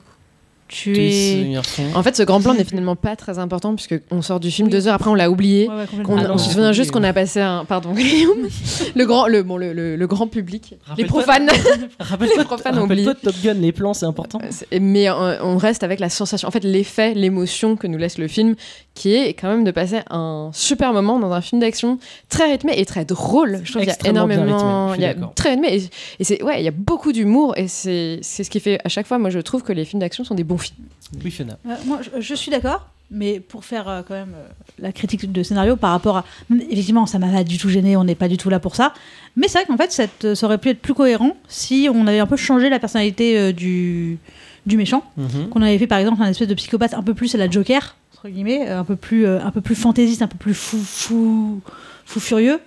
tu 0.69 0.95
es. 0.97 1.57
En 1.95 2.03
fait, 2.03 2.15
ce 2.15 2.23
grand 2.23 2.39
plan 2.39 2.53
n'est 2.53 2.63
finalement 2.63 2.95
pas 2.95 3.15
très 3.15 3.39
important 3.39 3.75
puisque 3.75 3.95
on 4.11 4.21
sort 4.21 4.39
du 4.39 4.51
film 4.51 4.67
Oui. 4.67 4.71
deux 4.71 4.87
heures 4.87 4.93
après, 4.93 5.09
on 5.09 5.15
l'a 5.15 5.29
oublié. 5.29 5.67
Ouais, 5.67 5.75
ouais, 5.75 5.85
complètement. 5.87 6.13
On, 6.13 6.17
Ah 6.17 6.27
non, 6.29 6.33
on 6.35 6.37
se 6.37 6.51
souvient 6.51 6.71
juste 6.71 6.91
qu'on 6.91 7.03
a 7.03 7.11
passé 7.11 7.41
un. 7.41 7.65
Pardon, 7.65 7.91
Guillaume. 7.95 8.47
le, 8.95 9.05
grand, 9.05 9.27
le, 9.27 9.43
bon, 9.43 9.57
le, 9.57 9.73
le- 9.73 9.95
le 9.95 10.07
grand 10.07 10.27
public. 10.27 10.71
Les 10.71 10.77
Rappelle-toi- 11.05 11.07
profanes. 11.23 11.49
Rappelle-toi 11.99 12.37
Les 12.37 12.43
profanes 12.45 12.77
ont 12.77 12.81
rappelle-toi 12.83 13.13
de 13.15 13.19
Top 13.19 13.35
Gun, 13.43 13.53
les 13.55 13.71
plans, 13.71 13.93
c'est 13.93 14.05
important. 14.05 14.39
C'est- 14.51 14.79
Mais 14.79 15.09
euh, 15.09 15.43
on 15.43 15.57
reste 15.57 15.83
avec 15.83 15.99
la 15.99 16.09
sensation, 16.09 16.47
en 16.47 16.51
fait, 16.51 16.63
l'effet, 16.63 17.13
l'émotion 17.13 17.75
que 17.75 17.87
nous 17.87 17.97
laisse 17.97 18.17
le 18.17 18.27
film, 18.27 18.55
qui 18.93 19.15
est 19.15 19.33
quand 19.33 19.47
même 19.49 19.63
de 19.63 19.71
passer 19.71 19.99
un 20.11 20.51
super 20.53 20.93
moment 20.93 21.19
dans 21.19 21.31
un 21.31 21.41
film 21.41 21.61
d'action 21.61 21.97
très 22.29 22.51
rythmé 22.51 22.73
et 22.77 22.85
très 22.85 23.05
drôle. 23.05 23.61
Je 23.63 23.71
trouve 23.71 23.81
qu'il 23.81 23.87
y 23.87 23.91
a 23.91 23.93
Extrêmement 23.95 24.27
bien 24.27 24.43
énormément. 24.43 24.93
il 24.93 25.01
y 25.01 25.05
a 25.05 25.13
d'accord. 25.13 25.33
très 25.35 25.51
rythmé 25.51 25.75
et, 25.75 25.89
et 26.19 26.23
c'est 26.23 26.43
ouais, 26.43 26.59
il 26.61 26.65
y 26.65 26.67
a 26.67 26.71
beaucoup 26.71 27.11
d'humour 27.11 27.57
et 27.57 27.67
c'est 27.67 28.19
c'est 28.21 28.43
ce 28.43 28.49
qui 28.49 28.59
fait 28.59 28.77
à 28.83 28.89
chaque 28.89 29.07
fois. 29.07 29.17
Moi, 29.17 29.29
je 29.29 29.39
trouve 29.39 29.63
que 29.63 29.71
les 29.73 29.85
films 29.85 30.01
d'action 30.01 30.23
sont 30.23 30.35
des 30.35 30.43
bons 30.43 30.57
films. 30.59 30.85
Oui, 31.23 31.31
Fiona. 31.31 31.57
Euh, 31.67 31.75
moi, 31.85 31.99
je, 32.03 32.21
je 32.21 32.35
suis 32.35 32.51
d'accord, 32.51 32.87
mais 33.09 33.39
pour 33.39 33.65
faire 33.65 33.87
euh, 33.89 34.01
quand 34.07 34.13
même 34.13 34.33
euh, 34.35 34.47
la 34.77 34.91
critique 34.91 35.31
de 35.31 35.41
scénario 35.43 35.75
par 35.75 35.91
rapport 35.91 36.17
à. 36.17 36.25
Effectivement, 36.69 37.05
ça 37.07 37.17
m'a 37.19 37.27
pas 37.29 37.43
du 37.43 37.57
tout 37.57 37.69
gêné, 37.69 37.97
on 37.97 38.03
n'est 38.03 38.15
pas 38.15 38.27
du 38.27 38.37
tout 38.37 38.49
là 38.49 38.59
pour 38.59 38.75
ça. 38.75 38.93
Mais 39.35 39.47
c'est 39.47 39.57
vrai 39.59 39.65
qu'en 39.67 39.77
fait, 39.77 39.91
cette- 39.91 40.35
ça 40.35 40.45
aurait 40.45 40.57
pu 40.59 40.69
être 40.69 40.79
plus 40.81 40.93
cohérent 40.93 41.35
si 41.47 41.89
on 41.93 42.05
avait 42.07 42.19
un 42.19 42.27
peu 42.27 42.37
changé 42.37 42.69
la 42.69 42.77
personnalité 42.79 43.39
euh, 43.39 43.51
du, 43.51 44.19
du 44.67 44.77
méchant. 44.77 45.03
Mhm. 45.17 45.49
Qu'on 45.49 45.61
avait 45.63 45.77
fait 45.79 45.87
par 45.87 45.97
exemple 45.99 46.21
un 46.21 46.27
espèce 46.29 46.47
de 46.47 46.53
psychopathe 46.53 46.93
un 46.93 47.01
peu 47.03 47.13
plus 47.15 47.33
à 47.33 47.37
la 47.39 47.49
Joker, 47.49 47.95
entre 48.13 48.29
guillemets, 48.29 48.67
un 48.67 48.83
peu 48.83 48.95
plus, 48.95 49.25
euh, 49.25 49.39
un 49.43 49.49
peu 49.51 49.61
plus 49.61 49.75
fantaisiste, 49.75 50.21
un 50.21 50.27
peu 50.27 50.37
plus 50.37 50.53
fou, 50.53 50.77
fou, 50.77 51.61
fou 52.05 52.19
furieux, 52.19 52.59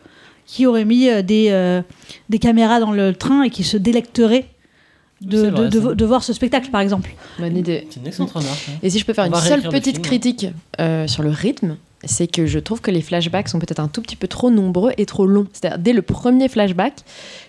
qui 0.46 0.66
aurait 0.66 0.84
mis 0.84 1.08
euh, 1.08 1.22
des, 1.22 1.48
euh, 1.50 1.82
des 2.30 2.38
caméras 2.40 2.80
dans 2.80 2.90
le 2.92 3.14
train 3.14 3.42
et 3.44 3.50
qui 3.50 3.62
se 3.62 3.76
délecterait 3.76 4.46
de, 5.22 5.36
C'est 5.44 5.50
vrai, 5.50 5.64
de- 5.68 5.68
de- 5.68 5.88
ça. 5.88 5.94
de 5.94 6.04
voir 6.04 6.22
ce 6.24 6.32
spectacle, 6.32 6.70
par 6.70 6.80
exemple. 6.80 7.14
Bonne 7.38 7.56
idée. 7.56 7.86
C'est 7.90 8.00
une 8.00 8.06
excellente 8.06 8.32
remarque. 8.32 8.66
hein. 8.68 8.78
Et 8.82 8.90
si 8.90 8.98
je 8.98 9.04
peux 9.04 9.12
faire 9.14 9.24
On 9.24 9.34
une 9.34 9.40
seule 9.42 9.62
petite 9.62 9.96
film. 9.96 10.02
critique 10.02 10.46
euh, 10.80 11.06
sur 11.06 11.22
le 11.22 11.30
rythme, 11.30 11.76
c'est 12.04 12.26
que 12.26 12.46
je 12.46 12.58
trouve 12.58 12.80
que 12.80 12.90
les 12.90 13.02
flashbacks 13.02 13.48
sont 13.48 13.58
peut-être 13.58 13.80
un 13.80 13.88
tout 13.88 14.02
petit 14.02 14.16
peu 14.16 14.28
trop 14.28 14.50
nombreux 14.50 14.92
et 14.98 15.06
trop 15.06 15.26
longs. 15.26 15.46
C'est-à-dire, 15.52 15.78
dès 15.78 15.92
le 15.92 16.02
premier 16.02 16.48
flashback, 16.48 16.94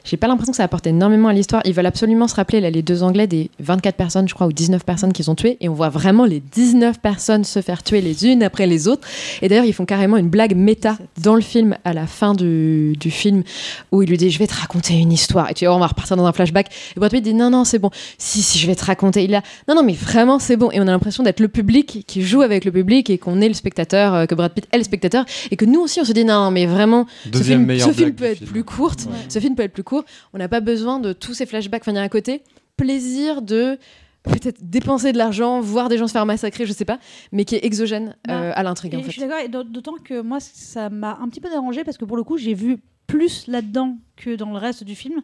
j'ai 0.04 0.18
pas 0.18 0.28
l'impression 0.28 0.52
que 0.52 0.58
ça 0.58 0.64
apporte 0.64 0.86
énormément 0.86 1.30
à 1.30 1.34
l'histoire. 1.34 1.62
Ils 1.66 1.74
veulent 1.74 1.86
absolument 1.86 2.28
se 2.28 2.36
rappeler, 2.36 2.60
là, 2.62 2.70
les 2.70 2.82
deux 2.82 3.04
Anglais, 3.04 3.28
des 3.28 3.50
24 3.60 3.96
personnes, 3.96 4.28
je 4.28 4.34
crois, 4.34 4.48
ou 4.48 4.54
19 4.54 4.84
personnes 4.84 5.14
qu'ils 5.14 5.32
ont 5.32 5.36
tuées, 5.36 5.58
et 5.62 5.70
on 5.70 5.74
voit 5.74 5.90
vraiment 5.90 6.26
les 6.26 6.40
19 6.40 7.00
personnes 7.00 7.44
se 7.44 7.62
faire 7.62 7.84
tuer 7.84 8.02
les 8.02 8.28
unes 8.28 8.44
après 8.44 8.68
les 8.68 8.88
autres. 8.88 9.08
Et 9.42 9.48
d'ailleurs, 9.48 9.66
ils 9.66 9.74
font 9.74 9.86
carrément 9.86 10.18
une 10.18 10.30
blague 10.30 10.56
méta 10.56 10.98
dans 11.22 11.36
le 11.36 11.42
film, 11.42 11.78
à 11.86 11.94
la 11.94 12.06
fin 12.06 12.34
du, 12.34 12.96
du 13.00 13.12
film, 13.12 13.44
où 13.92 14.02
il 14.02 14.10
lui 14.10 14.18
dit 14.18 14.30
Je 14.30 14.40
vais 14.40 14.48
te 14.48 14.56
raconter 14.56 14.94
une 14.94 15.12
histoire. 15.12 15.50
Et 15.50 15.54
tu 15.54 15.66
vois, 15.66 15.76
on 15.76 15.80
va 15.80 15.88
repartir 15.88 16.18
dans 16.18 16.26
un 16.26 16.34
flashback. 16.34 16.68
Et 16.96 17.00
Brad 17.00 17.12
Pitt 17.12 17.24
dit 17.24 17.34
Non, 17.34 17.50
non, 17.50 17.64
c'est 17.64 17.80
bon. 17.80 17.90
Si, 18.18 18.42
si, 18.42 18.60
je 18.60 18.68
vais 18.68 18.76
te 18.76 18.86
raconter. 18.86 19.24
Il 19.24 19.34
a 19.36 19.42
Non, 19.68 19.76
non, 19.76 19.84
mais 19.84 19.94
vraiment, 19.94 20.40
c'est 20.40 20.58
bon. 20.58 20.70
Et 20.72 20.80
on 20.80 20.88
a 20.88 20.92
l'impression 20.92 21.24
d'être 21.24 21.40
le 21.40 21.48
public 21.48 22.04
qui 22.06 22.22
joue 22.22 22.42
avec 22.42 22.66
le 22.66 22.72
public 22.72 23.10
et 23.10 23.18
qu'on 23.18 23.42
est 23.42 23.48
le 23.48 23.54
spectateur, 23.54 24.14
euh, 24.14 24.26
que 24.26 24.36
Brad 24.44 24.54
Pitt 24.54 24.68
le 24.76 24.84
spectateur. 24.84 25.26
Et 25.52 25.56
que 25.56 25.66
nous 25.66 25.80
aussi, 25.82 26.00
on 26.02 26.06
se 26.06 26.12
dit 26.14 26.26
Non, 26.26 26.52
mais 26.52 26.66
vraiment, 26.66 27.06
ce 27.32 27.42
film, 27.44 27.68
ce 27.80 28.10
peut 28.12 28.24
être 28.26 28.38
film. 28.40 28.50
plus 28.52 28.64
court. 28.64 28.92
Ouais. 29.08 29.18
Ce 29.30 29.40
film 29.40 29.56
peut 29.56 29.64
être 29.64 29.74
plus 29.74 29.84
court. 29.84 30.04
On 30.34 30.38
n'a 30.38 30.48
pas 30.48 30.60
besoin 30.60 31.00
de 31.00 31.14
tous 31.14 31.34
ces 31.34 31.46
flashbacks 31.46 31.86
venir 31.86 32.02
à 32.02 32.10
côté. 32.10 32.42
Plaisir 32.78 33.42
de 33.42 33.78
peut-être 34.24 34.58
dépenser 34.62 35.12
de 35.12 35.18
l'argent, 35.18 35.60
voir 35.60 35.90
des 35.90 35.98
gens 35.98 36.08
se 36.08 36.14
faire 36.14 36.26
massacrer, 36.26 36.66
je 36.66 36.72
sais 36.72 36.86
pas, 36.86 36.98
mais 37.34 37.44
qui 37.44 37.56
est 37.56 37.66
exogène 37.66 38.16
euh, 38.30 38.52
à 38.56 38.64
l'intrigue 38.64 38.94
Et 38.94 38.98
en 38.98 39.00
Je 39.02 39.06
fait. 39.06 39.12
suis 39.12 39.22
d'accord, 39.22 39.40
et 39.44 39.50
d'aut- 39.50 39.64
d'autant 39.64 39.96
que 40.02 40.22
moi, 40.22 40.40
ça 40.40 40.90
m'a 40.90 41.20
un 41.22 41.28
petit 41.28 41.42
peu 41.42 41.50
dérangé 41.50 41.84
parce 41.84 41.98
que 41.98 42.06
pour 42.06 42.16
le 42.16 42.24
coup, 42.24 42.38
j'ai 42.38 42.54
vu 42.54 42.78
plus 43.06 43.48
là-dedans 43.48 43.98
que 44.16 44.36
dans 44.36 44.50
le 44.52 44.58
reste 44.58 44.86
du 44.86 44.96
film 44.96 45.22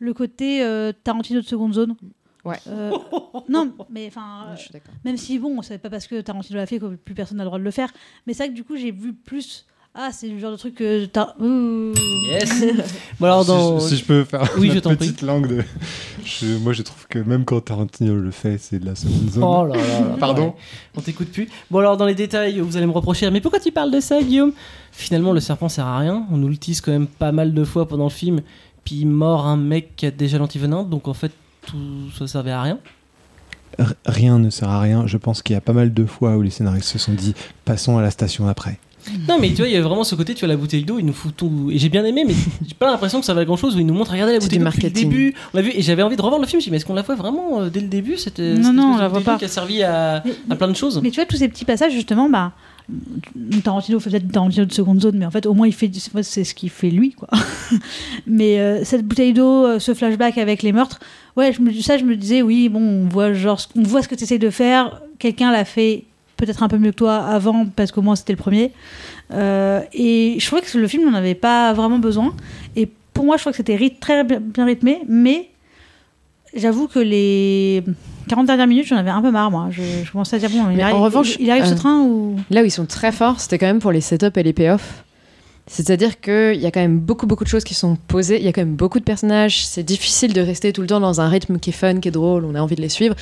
le 0.00 0.12
côté 0.12 0.62
euh, 0.64 0.90
Tarantino 1.04 1.40
de 1.40 1.46
seconde 1.46 1.72
zone. 1.74 1.94
Ouais. 2.44 2.56
Euh, 2.68 2.90
non, 3.48 3.72
mais 3.90 4.06
enfin, 4.08 4.20
Ouais, 4.46 4.52
euh, 4.52 4.56
je 4.56 4.60
suis 4.62 4.70
d'accord. 4.72 4.92
même 5.04 5.16
si 5.16 5.38
bon, 5.38 5.62
c'est 5.62 5.78
pas 5.78 5.90
parce 5.90 6.06
que 6.06 6.20
Tarantino 6.20 6.58
l'a 6.58 6.66
fait 6.66 6.78
que 6.78 6.86
plus 6.96 7.14
personne 7.14 7.38
n'a 7.38 7.44
le 7.44 7.48
droit 7.48 7.58
de 7.58 7.64
le 7.64 7.70
faire, 7.70 7.90
mais 8.26 8.34
c'est 8.34 8.44
vrai 8.44 8.50
que 8.50 8.56
du 8.56 8.64
coup, 8.64 8.76
j'ai 8.76 8.90
vu 8.90 9.12
plus. 9.12 9.66
Ah, 9.94 10.08
c'est 10.10 10.26
le 10.26 10.38
genre 10.38 10.50
de 10.52 10.56
truc 10.56 10.76
que. 10.76 11.04
Ouh. 11.38 11.92
Yes. 12.26 12.64
bon 13.20 13.26
alors 13.26 13.44
dans. 13.44 13.78
si, 13.78 13.90
je, 13.90 13.94
si 13.96 14.00
je 14.00 14.06
peux 14.06 14.24
faire 14.24 14.48
Oui, 14.56 14.80
t'en 14.80 14.96
petite 14.96 15.20
langue 15.20 15.46
de. 15.46 15.62
Je- 16.24 16.56
moi, 16.56 16.72
je 16.72 16.80
trouve 16.82 17.06
que 17.08 17.18
même 17.18 17.44
quand 17.44 17.60
Tarantino 17.60 18.14
le 18.16 18.30
fait, 18.30 18.56
c'est 18.56 18.78
de 18.78 18.86
la 18.86 18.94
seconde 18.94 19.28
zone. 19.30 19.44
Oh 19.44 19.66
là 19.66 19.76
là 19.76 20.00
là. 20.00 20.16
Pardon 20.18 20.46
Ouais. 20.46 20.54
On 20.96 21.02
t'écoute 21.02 21.28
plus. 21.30 21.46
Bon 21.70 21.80
alors 21.80 21.98
dans 21.98 22.06
les 22.06 22.14
détails, 22.14 22.58
vous 22.60 22.78
allez 22.78 22.86
me 22.86 22.92
reprocher. 22.92 23.30
Mais 23.30 23.42
pourquoi 23.42 23.60
tu 23.60 23.70
parles 23.70 23.90
de 23.90 24.00
ça, 24.00 24.22
Guillaume? 24.22 24.52
Finalement, 24.92 25.32
le 25.34 25.40
serpent 25.40 25.68
sert 25.68 25.86
à 25.86 25.98
rien. 25.98 26.26
On 26.32 26.38
nous 26.38 26.48
le 26.48 26.56
tease 26.56 26.80
quand 26.80 26.90
même 26.92 27.06
pas 27.06 27.30
mal 27.30 27.52
de 27.52 27.62
fois 27.64 27.86
pendant 27.86 28.04
le 28.04 28.10
film. 28.10 28.40
Puis 28.84 28.96
il 29.00 29.06
mord 29.06 29.46
un 29.46 29.58
mec 29.58 29.94
qui 29.96 30.06
a 30.06 30.10
déjà 30.10 30.38
l'antivenin. 30.38 30.84
Donc 30.84 31.06
en 31.06 31.14
fait, 31.14 31.32
tout 31.66 32.10
ça 32.18 32.26
servait 32.26 32.50
à 32.50 32.62
rien. 32.62 32.78
R- 33.78 33.94
rien 34.06 34.38
ne 34.38 34.50
sert 34.50 34.68
à 34.68 34.80
rien. 34.80 35.06
Je 35.06 35.16
pense 35.16 35.42
qu'il 35.42 35.54
y 35.54 35.56
a 35.56 35.60
pas 35.60 35.72
mal 35.72 35.92
de 35.94 36.04
fois 36.04 36.36
où 36.36 36.42
les 36.42 36.50
scénaristes 36.50 36.88
se 36.88 36.98
sont 36.98 37.12
dit 37.12 37.34
passons 37.64 37.96
à 37.98 38.02
la 38.02 38.10
station 38.10 38.46
après. 38.48 38.78
Non, 39.28 39.38
mais 39.40 39.48
tu 39.48 39.56
vois, 39.56 39.66
il 39.66 39.72
y 39.72 39.76
a 39.76 39.82
vraiment 39.82 40.04
ce 40.04 40.14
côté, 40.14 40.32
tu 40.32 40.40
vois, 40.40 40.48
la 40.48 40.56
bouteille 40.56 40.84
d'eau, 40.84 40.96
il 41.00 41.04
nous 41.04 41.12
fout 41.12 41.34
tout. 41.36 41.70
Et 41.72 41.78
j'ai 41.78 41.88
bien 41.88 42.04
aimé, 42.04 42.22
mais 42.24 42.34
j'ai 42.66 42.74
pas 42.74 42.86
l'impression 42.88 43.18
que 43.18 43.26
ça 43.26 43.34
va 43.34 43.44
grand 43.44 43.56
chose 43.56 43.74
où 43.74 43.80
il 43.80 43.86
nous 43.86 43.94
montre, 43.94 44.12
regardez 44.12 44.32
la 44.34 44.38
bouteille 44.38 44.58
du 44.58 44.64
d'eau 44.64 44.70
depuis 44.70 44.82
le 44.84 44.90
début. 44.90 45.34
On 45.52 45.56
l'a 45.56 45.62
vu, 45.64 45.72
et 45.74 45.82
j'avais 45.82 46.02
envie 46.04 46.14
de 46.14 46.22
revoir 46.22 46.40
le 46.40 46.46
film. 46.46 46.60
Je 46.60 46.66
me 46.66 46.68
dis, 46.68 46.70
mais 46.70 46.76
est-ce 46.76 46.86
qu'on 46.86 46.94
la 46.94 47.02
voit 47.02 47.16
vraiment 47.16 47.62
euh, 47.62 47.68
dès 47.68 47.80
le 47.80 47.88
début 47.88 48.16
cette, 48.16 48.38
Non, 48.38 48.62
cette 48.62 48.72
non, 48.74 48.92
on 48.94 48.98
la 48.98 49.08
voit 49.08 49.18
bouteille 49.18 49.34
pas. 49.34 49.38
qui 49.40 49.44
a 49.46 49.48
servi 49.48 49.82
à, 49.82 50.22
Mais- 50.24 50.34
à 50.50 50.54
plein 50.56 50.68
de 50.68 50.74
choses. 50.76 51.00
Mais 51.02 51.10
tu 51.10 51.16
vois, 51.16 51.26
tous 51.26 51.36
ces 51.36 51.48
petits 51.48 51.64
passages, 51.64 51.92
justement, 51.92 52.28
bah. 52.30 52.52
Tarantino 53.64 54.00
fait 54.00 54.10
peut-être 54.10 54.30
Tarantino 54.30 54.64
de 54.64 54.72
seconde 54.72 55.00
zone, 55.00 55.18
mais 55.18 55.26
en 55.26 55.30
fait, 55.30 55.46
au 55.46 55.54
moins, 55.54 55.66
il 55.66 55.74
fait, 55.74 55.90
c'est 56.22 56.44
ce 56.44 56.54
qu'il 56.54 56.70
fait 56.70 56.90
lui, 56.90 57.12
quoi. 57.12 57.28
mais 58.26 58.60
euh, 58.60 58.84
cette 58.84 59.06
bouteille 59.06 59.32
d'eau, 59.32 59.66
euh, 59.66 59.78
ce 59.78 59.94
flashback 59.94 60.38
avec 60.38 60.62
les 60.62 60.72
meurtres, 60.72 61.00
ouais, 61.36 61.52
ça, 61.82 61.98
je 61.98 62.04
me 62.04 62.16
disais, 62.16 62.42
oui, 62.42 62.68
bon, 62.68 62.80
on 62.80 63.08
voit, 63.08 63.32
genre, 63.32 63.60
on 63.76 63.82
voit 63.82 64.02
ce 64.02 64.08
que 64.08 64.14
tu 64.14 64.24
essayes 64.24 64.38
de 64.38 64.50
faire, 64.50 65.00
quelqu'un 65.18 65.52
l'a 65.52 65.64
fait 65.64 66.04
peut-être 66.36 66.62
un 66.62 66.68
peu 66.68 66.78
mieux 66.78 66.90
que 66.90 66.96
toi 66.96 67.18
avant, 67.18 67.66
parce 67.66 67.92
qu'au 67.92 68.02
moins, 68.02 68.16
c'était 68.16 68.32
le 68.32 68.38
premier. 68.38 68.72
Euh, 69.32 69.80
et 69.92 70.36
je 70.38 70.46
trouvais 70.46 70.62
que 70.62 70.76
le 70.76 70.88
film 70.88 71.08
n'en 71.08 71.16
avait 71.16 71.34
pas 71.34 71.72
vraiment 71.72 71.98
besoin. 71.98 72.34
Et 72.76 72.88
pour 73.14 73.24
moi, 73.24 73.36
je 73.36 73.42
crois 73.42 73.52
que 73.52 73.56
c'était 73.56 73.96
très 74.00 74.24
bien 74.24 74.64
rythmé, 74.64 75.02
mais 75.08 75.50
j'avoue 76.54 76.88
que 76.88 76.98
les 76.98 77.84
40 78.32 78.46
dernières 78.46 78.66
minutes, 78.66 78.86
j'en 78.86 78.96
avais 78.96 79.10
un 79.10 79.20
peu 79.20 79.30
marre, 79.30 79.50
moi. 79.50 79.68
Je, 79.70 79.82
je 80.04 80.10
commençais 80.10 80.36
à 80.36 80.38
dire, 80.38 80.48
bon, 80.48 80.70
il 80.70 80.80
arrive, 80.80 80.94
en 80.96 81.02
revanche, 81.02 81.36
il, 81.38 81.42
il 81.44 81.50
arrive 81.50 81.66
ce 81.66 81.72
euh, 81.74 81.76
train 81.76 82.00
ou. 82.00 82.36
Là 82.48 82.62
où 82.62 82.64
ils 82.64 82.70
sont 82.70 82.86
très 82.86 83.12
forts, 83.12 83.40
c'était 83.40 83.58
quand 83.58 83.66
même 83.66 83.78
pour 83.78 83.92
les 83.92 84.00
setups 84.00 84.30
et 84.36 84.42
les 84.42 84.54
payoffs. 84.54 85.04
C'est-à-dire 85.68 86.20
qu'il 86.20 86.60
y 86.60 86.66
a 86.66 86.72
quand 86.72 86.80
même 86.80 86.98
beaucoup, 86.98 87.26
beaucoup 87.26 87.44
de 87.44 87.48
choses 87.48 87.62
qui 87.62 87.74
sont 87.74 87.96
posées. 88.08 88.38
Il 88.38 88.44
y 88.44 88.48
a 88.48 88.52
quand 88.52 88.62
même 88.62 88.74
beaucoup 88.74 88.98
de 88.98 89.04
personnages. 89.04 89.64
C'est 89.64 89.84
difficile 89.84 90.32
de 90.32 90.40
rester 90.40 90.72
tout 90.72 90.80
le 90.80 90.88
temps 90.88 90.98
dans 90.98 91.20
un 91.20 91.28
rythme 91.28 91.58
qui 91.58 91.70
est 91.70 91.72
fun, 91.72 92.00
qui 92.00 92.08
est 92.08 92.12
drôle. 92.12 92.44
On 92.44 92.56
a 92.56 92.60
envie 92.60 92.74
de 92.74 92.80
les 92.80 92.88
suivre. 92.88 93.14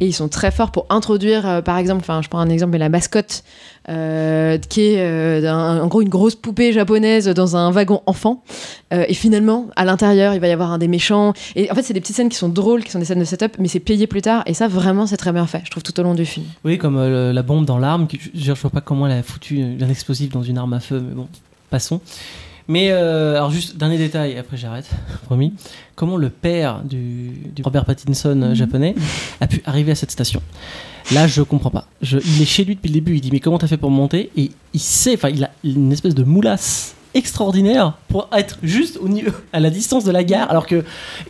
Et 0.00 0.06
ils 0.06 0.12
sont 0.12 0.28
très 0.28 0.50
forts 0.50 0.72
pour 0.72 0.84
introduire, 0.90 1.48
euh, 1.48 1.62
par 1.62 1.78
exemple, 1.78 2.00
enfin, 2.00 2.20
je 2.20 2.28
prends 2.28 2.38
un 2.38 2.50
exemple, 2.50 2.72
mais 2.72 2.78
la 2.78 2.90
mascotte, 2.90 3.44
euh, 3.88 4.58
qui 4.58 4.82
est 4.82 4.98
euh, 4.98 5.50
en 5.50 5.86
gros 5.86 6.02
une 6.02 6.10
grosse 6.10 6.34
poupée 6.34 6.72
japonaise 6.72 7.28
dans 7.28 7.56
un 7.56 7.70
wagon 7.70 8.02
enfant. 8.06 8.42
Et 8.92 9.14
finalement, 9.14 9.66
à 9.74 9.84
l'intérieur, 9.84 10.34
il 10.34 10.40
va 10.40 10.46
y 10.46 10.52
avoir 10.52 10.70
un 10.70 10.78
des 10.78 10.88
méchants. 10.88 11.32
Et 11.56 11.70
en 11.70 11.74
fait, 11.74 11.82
c'est 11.82 11.94
des 11.94 12.00
petites 12.00 12.14
scènes 12.14 12.28
qui 12.28 12.36
sont 12.36 12.48
drôles, 12.48 12.84
qui 12.84 12.92
sont 12.92 13.00
des 13.00 13.04
scènes 13.04 13.18
de 13.18 13.24
setup, 13.24 13.56
mais 13.58 13.68
c'est 13.68 13.80
payé 13.80 14.06
plus 14.06 14.22
tard. 14.22 14.44
Et 14.46 14.54
ça, 14.54 14.68
vraiment, 14.68 15.06
c'est 15.06 15.16
très 15.16 15.32
bien 15.32 15.46
fait, 15.46 15.62
je 15.64 15.70
trouve, 15.70 15.82
tout 15.82 15.98
au 15.98 16.02
long 16.04 16.14
du 16.14 16.24
film. 16.24 16.46
Oui, 16.64 16.78
comme 16.78 17.02
la 17.02 17.42
bombe 17.42 17.64
dans 17.64 17.78
l'arme. 17.78 18.06
Je, 18.12 18.28
je 18.40 18.52
vois 18.52 18.70
pas 18.70 18.80
comment 18.80 19.08
elle 19.08 19.18
a 19.18 19.22
foutu 19.22 19.60
un 19.60 19.88
explosif 19.88 20.30
dans 20.30 20.42
une 20.42 20.56
arme 20.56 20.72
à 20.72 20.80
feu, 20.80 21.00
mais 21.00 21.14
bon, 21.14 21.26
passons. 21.76 22.00
Mais 22.68 22.90
euh, 22.90 23.36
alors 23.36 23.50
juste 23.52 23.76
dernier 23.76 23.96
détail, 23.98 24.36
après 24.38 24.56
j'arrête, 24.56 24.88
promis. 25.26 25.52
Comment 25.94 26.16
le 26.16 26.30
père 26.30 26.82
du, 26.82 27.30
du 27.54 27.62
Robert 27.62 27.84
Pattinson 27.84 28.40
euh, 28.42 28.48
Mhm. 28.48 28.54
japonais 28.54 28.94
a 29.40 29.46
pu 29.46 29.62
arriver 29.66 29.92
à 29.92 29.94
cette 29.94 30.10
station? 30.10 30.42
Là, 31.12 31.28
je 31.28 31.42
comprends 31.42 31.70
pas. 31.70 31.86
Je- 32.02 32.18
il 32.18 32.42
est 32.42 32.46
chez 32.46 32.64
lui 32.64 32.74
depuis 32.74 32.88
le 32.88 32.94
début. 32.94 33.14
Il 33.14 33.20
dit 33.20 33.30
mais 33.30 33.38
comment 33.38 33.58
t'as 33.58 33.68
fait 33.68 33.76
pour 33.76 33.90
monter? 33.92 34.30
Et 34.36 34.50
il 34.74 34.80
sait, 34.80 35.14
enfin, 35.14 35.28
il 35.28 35.44
a 35.44 35.50
une 35.62 35.92
espèce 35.92 36.14
de 36.16 36.24
moulasse 36.24 36.95
extraordinaire 37.16 37.94
pour 38.08 38.28
être 38.32 38.58
juste 38.62 38.98
au 39.02 39.08
niveau, 39.08 39.30
à 39.52 39.60
la 39.60 39.70
distance 39.70 40.04
de 40.04 40.12
la 40.12 40.22
gare, 40.24 40.48
alors 40.50 40.66
que 40.66 40.84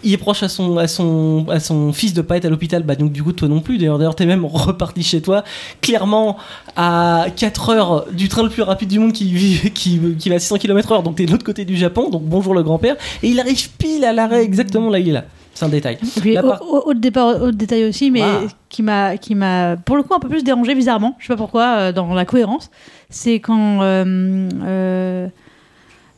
il 0.04 0.12
est 0.12 0.16
proche 0.18 0.42
à 0.42 0.48
son, 0.48 0.76
à 0.78 0.88
son, 0.88 1.46
à 1.48 1.60
son 1.60 1.92
fils 1.92 2.12
de 2.12 2.22
pas 2.22 2.36
être 2.36 2.44
à 2.44 2.48
l'hôpital. 2.50 2.82
Bah 2.82 2.94
donc 2.96 3.12
du 3.12 3.22
coup 3.22 3.32
toi 3.32 3.48
non 3.48 3.60
plus. 3.60 3.78
D'ailleurs, 3.78 3.98
d'ailleurs 3.98 4.14
t'es 4.16 4.26
même 4.26 4.44
reparti 4.44 5.02
chez 5.02 5.22
toi, 5.22 5.44
clairement 5.80 6.36
à 6.76 7.26
4 7.36 7.70
heures 7.70 8.06
du 8.12 8.28
train 8.28 8.42
le 8.42 8.50
plus 8.50 8.62
rapide 8.62 8.88
du 8.88 8.98
monde 8.98 9.12
qui, 9.12 9.32
qui, 9.74 10.00
qui 10.18 10.28
va 10.28 10.34
à 10.36 10.38
600 10.38 10.56
km/h. 10.58 11.02
Donc 11.02 11.16
t'es 11.16 11.26
de 11.26 11.30
l'autre 11.32 11.44
côté 11.44 11.64
du 11.64 11.76
Japon. 11.76 12.10
Donc 12.10 12.22
bonjour 12.24 12.54
le 12.54 12.62
grand-père. 12.62 12.96
Et 13.22 13.28
il 13.28 13.40
arrive 13.40 13.70
pile 13.78 14.04
à 14.04 14.12
l'arrêt 14.12 14.42
exactement 14.42 14.90
là 14.90 14.98
il 14.98 15.08
est 15.08 15.12
là. 15.12 15.24
C'est 15.54 15.64
un 15.64 15.70
détail. 15.70 15.96
Puis, 16.20 16.34
La 16.34 16.44
au, 16.44 16.48
part- 16.50 16.62
au- 16.70 16.90
au 16.90 16.92
départ, 16.92 17.50
détail 17.50 17.84
aussi, 17.86 18.10
mais 18.10 18.20
qui 18.68 18.82
m'a, 18.82 19.16
qui 19.16 19.34
m'a, 19.34 19.76
pour 19.78 19.96
le 19.96 20.02
coup, 20.02 20.12
un 20.12 20.18
peu 20.18 20.28
plus 20.28 20.44
dérangé 20.44 20.74
bizarrement. 20.74 21.16
Je 21.18 21.24
sais 21.26 21.32
pas 21.32 21.38
pourquoi, 21.38 21.76
euh, 21.78 21.92
dans 21.92 22.12
la 22.12 22.26
cohérence. 22.26 22.68
C'est 23.08 23.40
quand 23.40 23.80
euh, 23.80 24.50
euh, 24.64 25.28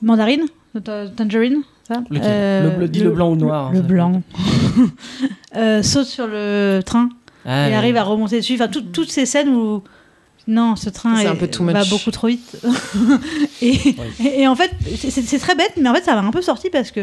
Mandarine, 0.03 0.45
ta- 0.85 1.09
Tangerine, 1.09 1.63
ça 1.87 2.03
Lequel 2.11 2.23
Euh, 2.25 2.71
Le 2.71 2.77
bleu- 2.77 2.89
dis 2.89 3.01
le 3.01 3.11
blanc 3.11 3.31
ou 3.31 3.35
le 3.35 3.41
noir, 3.41 3.71
Le 3.73 3.79
ça 3.79 3.83
blanc. 3.83 4.23
Euh, 5.57 5.83
saute 5.83 6.07
sur 6.07 6.27
le 6.27 6.81
train 6.85 7.09
Ah, 7.45 7.67
et 7.67 7.71
oui. 7.71 7.75
arrive 7.77 7.97
à 7.97 8.03
remonter 8.05 8.37
dessus. 8.37 8.55
Enfin, 8.55 8.69
tout- 8.69 8.83
toutes 8.83 9.11
ces 9.11 9.27
scènes 9.27 9.49
où 9.49 9.83
Non, 10.47 10.77
ce 10.77 10.89
train 10.89 11.17
est- 11.19 11.27
un 11.27 11.35
peu 11.37 11.47
too 11.49 11.65
va 11.65 11.85
beaucoup 11.85 12.11
trop 12.11 12.27
vite. 12.29 12.59
et, 13.63 13.75
et, 14.21 14.41
et 14.43 14.49
en 14.49 14.55
fait, 14.57 14.71
c'est- 14.97 15.39
très 15.39 15.55
bête, 15.55 15.73
mais 15.81 15.89
en 15.89 15.95
fait, 15.95 16.05
ça 16.05 16.15
m'a 16.15 16.27
un 16.27 16.31
peu 16.31 16.41
sorti 16.43 16.71
parce 16.71 16.91
que 16.91 17.01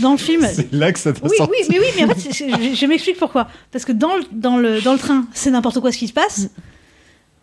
dans 0.00 0.12
le 0.12 0.16
film. 0.18 0.44
C'est 0.52 0.72
là 0.72 0.90
que 0.92 0.98
ça 0.98 1.12
t'a 1.12 1.20
Oui, 1.28 1.36
sorti. 1.36 1.52
oui, 1.60 1.66
mais 1.70 1.78
oui, 1.80 1.86
mais 1.96 2.04
en 2.04 2.08
fait, 2.14 2.32
je, 2.32 2.74
je 2.74 2.86
m'explique 2.86 3.18
pourquoi. 3.18 3.48
Parce 3.72 3.84
que 3.84 3.92
dans 3.92 4.16
le, 4.16 4.22
dans 4.32 4.56
le, 4.56 4.80
dans 4.80 4.92
le 4.94 4.98
train, 4.98 5.26
c'est 5.32 5.50
n'importe 5.50 5.80
quoi 5.80 5.92
ce 5.92 5.98
qui 5.98 6.08
se 6.08 6.12
passe. 6.12 6.48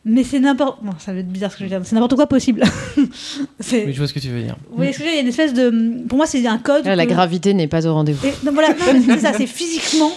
Mais 0.08 0.24
c'est 0.24 0.39
n'importe. 0.39 0.84
Bon, 0.84 0.91
ça 1.00 1.13
va 1.13 1.20
être 1.20 1.28
bizarre 1.32 1.52
ce 1.52 1.58
que 1.58 1.63
je 1.63 1.70
dire. 1.70 1.82
C'est 1.84 1.96
n'importe 1.96 2.13
quoi 2.15 2.28
possible. 2.28 2.63
C'est- 3.60 3.86
Oui, 3.86 3.94
je 3.94 3.98
vois 3.98 4.08
ce 4.08 4.13
que 4.13 4.20
tu 4.20 4.30
veux 4.30 4.41
dire. 4.41 4.56
Vous 4.70 4.76
voyez 4.78 4.94
ce 4.94 5.00
que 5.00 5.04
je 5.04 5.10
veux 5.10 5.13
dire 5.13 5.13
Il 5.13 5.15
y 5.15 5.20
a 5.20 5.22
une 5.24 5.28
espèce 5.30 5.54
de. 5.54 6.08
Pour 6.08 6.18
moi, 6.18 6.28
c'est 6.28 6.46
un 6.46 6.58
code. 6.60 6.86
Là, 6.86 6.96
la 6.96 7.06
que- 7.06 7.12
gravité 7.12 7.54
n'est 7.54 7.68
pas 7.68 7.88
au 7.88 7.94
rendez-vous. 7.94 8.26
et, 8.28 8.34
non, 8.46 8.52
voilà, 8.54 8.70
non, 8.70 8.94
mais 8.94 9.02
c'est 9.02 9.20
ça, 9.20 9.34
c'est 9.34 9.48
physiquement 9.48 10.12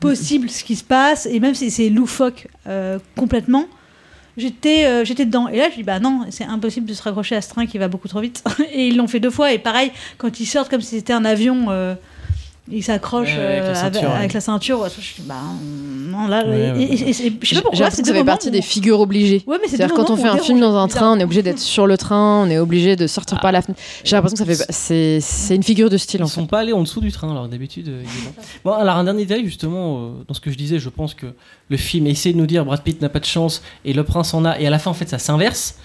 possible 0.00 0.48
ce 0.48 0.62
qui 0.62 0.76
se 0.76 0.84
passe, 0.84 1.26
et 1.26 1.40
même 1.40 1.54
si 1.54 1.70
c'est 1.72 1.88
loufoque 1.88 2.46
euh, 2.68 3.00
complètement, 3.16 3.66
j'étais 4.36 4.84
euh, 4.84 5.04
j'étais 5.04 5.24
dedans. 5.24 5.48
Et 5.48 5.56
là, 5.58 5.68
je 5.70 5.74
dis, 5.76 5.82
bah 5.82 5.98
non, 5.98 6.26
c'est 6.30 6.44
impossible 6.44 6.86
de 6.86 6.94
se 6.94 7.02
raccrocher 7.02 7.34
à 7.34 7.42
ce 7.42 7.48
train 7.48 7.66
qui 7.66 7.78
va 7.78 7.88
beaucoup 7.88 8.06
trop 8.08 8.20
vite. 8.20 8.44
et 8.72 8.86
ils 8.86 8.96
l'ont 8.96 9.08
fait 9.08 9.18
deux 9.20 9.30
fois, 9.30 9.52
et 9.52 9.58
pareil, 9.58 9.90
quand 10.16 10.38
ils 10.38 10.46
sortent 10.46 10.70
comme 10.70 10.80
si 10.80 10.94
c'était 10.96 11.12
un 11.12 11.24
avion, 11.24 11.66
euh, 11.70 11.94
ils 12.70 12.82
s'accrochent 12.82 13.34
Ouais, 13.36 13.44
avec 13.44 13.58
la 13.62 13.64
euh, 13.70 13.74
ceinture, 13.74 13.98
avec, 14.00 14.10
ouais. 14.12 14.16
avec 14.18 14.32
la 14.34 14.40
ceinture. 14.40 14.80
ouais, 14.80 14.88
je 14.98 15.00
dis, 15.22 15.26
bah 15.28 15.34
non, 16.08 16.26
là, 16.28 16.44
Ouais, 16.46 16.58
et- 16.58 16.72
ouais. 16.72 16.82
et- 16.82 16.92
et- 17.10 17.26
et- 17.28 17.32
je 17.42 17.48
sais 17.48 17.54
pas 17.56 17.62
pourquoi, 17.62 17.90
c'est 17.90 18.02
que 18.02 18.08
ça 18.08 18.14
fait 18.14 18.24
partie 18.24 18.48
où- 18.48 18.50
des 18.50 18.62
figures 18.62 19.00
obligées. 19.00 19.42
Ouais, 19.46 19.56
mais 19.60 19.68
c'est 19.68 19.76
C'est-à-dire 19.76 19.94
quand 19.96 20.10
on 20.10 20.16
fait 20.16 20.28
un 20.28 20.38
film 20.38 20.60
dans 20.60 20.76
un 20.76 20.88
train, 20.88 21.16
on 21.16 21.20
est 21.20 21.24
obligé 21.24 21.42
d'être 21.42 21.58
sur 21.58 21.86
le 21.86 21.96
train, 21.96 22.42
on 22.46 22.50
est 22.50 22.58
obligé 22.58 22.96
de 22.96 23.06
sortir 23.06 23.40
par 23.40 23.52
la 23.52 23.62
fenêtre. 23.62 23.80
J'ai 24.04 24.16
l'impression 24.16 24.36
que 24.44 24.52
ça 24.54 24.64
fait 24.66 24.72
c'est 24.72 25.18
c'est 25.20 25.54
une 25.56 25.62
figure 25.62 25.90
de 25.90 25.96
style 25.96 26.20
Ils 26.20 26.24
en 26.24 26.26
fait. 26.26 26.34
sont 26.34 26.46
pas 26.46 26.60
allés 26.60 26.72
en 26.72 26.82
dessous 26.82 27.00
du 27.00 27.12
train, 27.12 27.30
alors 27.30 27.48
d'habitude. 27.48 27.88
euh, 27.88 28.02
il. 28.04 28.10
Bon, 28.64 28.72
alors 28.72 28.96
un 28.96 29.04
dernier 29.04 29.24
détail, 29.24 29.44
justement, 29.44 29.98
euh, 29.98 30.08
dans 30.26 30.34
ce 30.34 30.40
que 30.40 30.50
je 30.50 30.56
disais, 30.56 30.78
je 30.78 30.88
pense 30.88 31.14
que 31.14 31.26
le 31.68 31.76
film 31.76 32.06
essaie 32.06 32.32
de 32.32 32.38
nous 32.38 32.46
dire 32.46 32.64
Brad 32.64 32.82
Pitt 32.82 33.00
n'a 33.00 33.08
pas 33.08 33.20
de 33.20 33.24
chance 33.24 33.62
et 33.84 33.92
le 33.92 34.04
prince 34.04 34.34
en 34.34 34.44
a, 34.44 34.58
et 34.58 34.66
à 34.66 34.70
la 34.70 34.78
fin, 34.78 34.90
en 34.90 34.94
fait, 34.94 35.08
ça 35.08 35.18
s'inverse. 35.18 35.76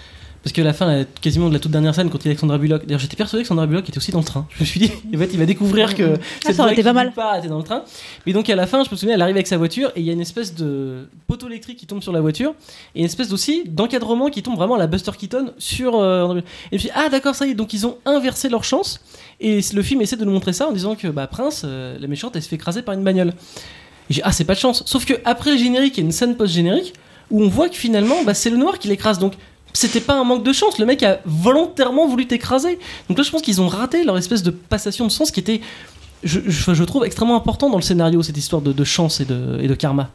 Parce 0.44 0.52
que 0.52 0.60
la 0.60 0.74
fin, 0.74 1.04
quasiment 1.22 1.48
de 1.48 1.54
la 1.54 1.58
toute 1.58 1.72
dernière 1.72 1.94
scène, 1.94 2.10
quand 2.10 2.18
il 2.18 2.26
y 2.26 2.28
a 2.28 2.30
Alexandra 2.32 2.58
Bullock, 2.58 2.84
d'ailleurs, 2.84 3.00
j'étais 3.00 3.16
persuadé 3.16 3.42
que 3.44 3.48
Sandra 3.48 3.66
Bullock 3.66 3.88
était 3.88 3.96
aussi 3.96 4.12
dans 4.12 4.18
le 4.18 4.26
train. 4.26 4.46
Je 4.50 4.60
me 4.60 4.66
suis 4.66 4.78
dit, 4.78 4.92
en 5.14 5.18
fait, 5.18 5.30
il 5.32 5.38
va 5.38 5.46
découvrir 5.46 5.94
que 5.94 6.18
Ah, 6.46 6.52
ça 6.52 6.62
aurait 6.64 6.74
été 6.74 6.82
pas 6.82 6.92
mal. 6.92 7.12
pas 7.12 7.38
était 7.38 7.48
dans 7.48 7.56
le 7.56 7.64
train. 7.64 7.82
Mais 8.26 8.34
donc, 8.34 8.50
à 8.50 8.54
la 8.54 8.66
fin, 8.66 8.84
je 8.84 8.90
me 8.90 8.96
souviens, 8.96 9.14
elle 9.14 9.22
arrive 9.22 9.36
avec 9.36 9.46
sa 9.46 9.56
voiture 9.56 9.90
et 9.96 10.00
il 10.00 10.06
y 10.06 10.10
a 10.10 10.12
une 10.12 10.20
espèce 10.20 10.54
de 10.54 11.08
poteau 11.26 11.46
électrique 11.48 11.78
qui 11.78 11.86
tombe 11.86 12.02
sur 12.02 12.12
la 12.12 12.20
voiture 12.20 12.54
et 12.94 12.98
une 12.98 13.06
espèce 13.06 13.32
aussi 13.32 13.62
d'encadrement 13.66 14.28
qui 14.28 14.42
tombe 14.42 14.56
vraiment 14.56 14.74
à 14.74 14.78
la 14.78 14.86
Buster 14.86 15.12
Keaton 15.18 15.52
sur. 15.56 15.98
euh, 15.98 16.40
et 16.72 16.76
dit, 16.76 16.90
ah, 16.94 17.08
d'accord, 17.08 17.34
ça 17.34 17.46
y 17.46 17.52
est, 17.52 17.54
donc 17.54 17.72
ils 17.72 17.86
ont 17.86 17.96
inversé 18.04 18.50
leur 18.50 18.64
chance. 18.64 19.00
Et 19.40 19.60
le 19.72 19.82
film 19.82 20.02
essaie 20.02 20.16
de 20.16 20.26
nous 20.26 20.32
montrer 20.32 20.52
ça 20.52 20.68
en 20.68 20.72
disant 20.72 20.94
que 20.94 21.08
bah, 21.08 21.26
Prince, 21.26 21.62
euh, 21.64 21.96
la 21.98 22.06
méchante, 22.06 22.36
elle 22.36 22.42
se 22.42 22.48
fait 22.50 22.56
écraser 22.56 22.82
par 22.82 22.94
une 22.94 23.02
bagnole. 23.02 23.32
Et 24.10 24.14
j'ai 24.14 24.22
ah, 24.22 24.30
c'est 24.30 24.44
pas 24.44 24.52
de 24.54 24.58
chance. 24.60 24.82
Sauf 24.84 25.06
que 25.06 25.14
après 25.24 25.52
le 25.52 25.56
générique, 25.56 25.96
il 25.96 26.00
y 26.00 26.02
a 26.02 26.06
une 26.06 26.12
scène 26.12 26.36
post-générique 26.36 26.92
où 27.30 27.42
on 27.42 27.48
voit 27.48 27.70
que 27.70 27.76
finalement, 27.76 28.22
bah, 28.24 28.34
c'est 28.34 28.50
le 28.50 28.58
noir 28.58 28.78
qui 28.78 28.88
l'écrase. 28.88 29.18
Donc, 29.18 29.32
c'était 29.74 30.00
pas 30.00 30.14
un 30.18 30.24
manque 30.24 30.44
de 30.44 30.52
chance. 30.52 30.78
Le 30.78 30.86
mec 30.86 31.02
a 31.02 31.20
volontairement 31.26 32.06
voulu 32.06 32.26
t'écraser. 32.26 32.78
Donc 33.08 33.18
là, 33.18 33.24
je 33.24 33.30
pense 33.30 33.42
qu'ils 33.42 33.60
ont 33.60 33.68
raté 33.68 34.04
leur 34.04 34.16
espèce 34.16 34.42
de 34.42 34.50
passation 34.50 35.04
de 35.04 35.10
sens 35.10 35.30
qui 35.30 35.40
était, 35.40 35.60
je, 36.22 36.84
trouve, 36.84 37.04
extrêmement 37.04 37.36
important 37.36 37.68
dans 37.68 37.76
le 37.76 37.82
scénario, 37.82 38.22
cette 38.22 38.38
histoire 38.38 38.62
de, 38.62 38.84
chance 38.84 39.20
et 39.20 39.24
de, 39.24 39.74
karma. 39.74 40.10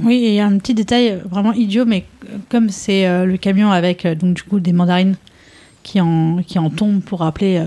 Oui, 0.00 0.24
et 0.24 0.40
un 0.40 0.58
petit 0.58 0.74
détail 0.74 1.20
vraiment 1.24 1.52
idiot, 1.52 1.84
mais 1.84 2.04
comme 2.50 2.70
c'est 2.70 3.06
euh, 3.06 3.24
le 3.24 3.36
camion 3.36 3.72
avec 3.72 4.04
euh, 4.04 4.14
donc 4.14 4.34
du 4.34 4.42
coup 4.44 4.60
des 4.60 4.72
mandarines 4.72 5.16
qui 5.82 6.00
en, 6.00 6.40
qui 6.46 6.60
en 6.60 6.70
tombent 6.70 7.00
pour 7.00 7.18
rappeler 7.18 7.64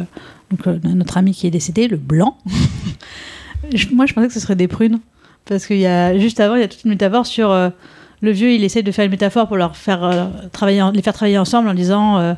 euh, 0.65 0.79
notre 0.83 1.17
ami 1.17 1.33
qui 1.33 1.47
est 1.47 1.51
décédé, 1.51 1.89
le 1.89 1.97
blanc. 1.97 2.37
Moi, 3.91 4.05
je 4.05 4.13
pensais 4.13 4.27
que 4.27 4.33
ce 4.33 4.39
serait 4.39 4.55
des 4.55 4.67
prunes, 4.67 4.99
parce 5.45 5.65
qu'il 5.65 5.79
y 5.79 5.87
a 5.87 6.17
juste 6.17 6.39
avant, 6.39 6.55
il 6.55 6.61
y 6.61 6.63
a 6.63 6.67
toute 6.67 6.83
une 6.83 6.91
métaphore 6.91 7.25
sur 7.25 7.71
le 8.21 8.31
vieux, 8.31 8.51
il 8.53 8.63
essaie 8.63 8.83
de 8.83 8.91
faire 8.91 9.05
une 9.05 9.11
métaphore 9.11 9.47
pour 9.47 9.57
leur 9.57 9.75
faire 9.75 10.03
euh, 10.03 10.25
travailler, 10.51 10.81
en- 10.81 10.91
les 10.91 11.01
faire 11.01 11.13
travailler 11.13 11.37
ensemble 11.37 11.67
en 11.69 11.73
disant. 11.73 12.17
euh, 12.19 12.33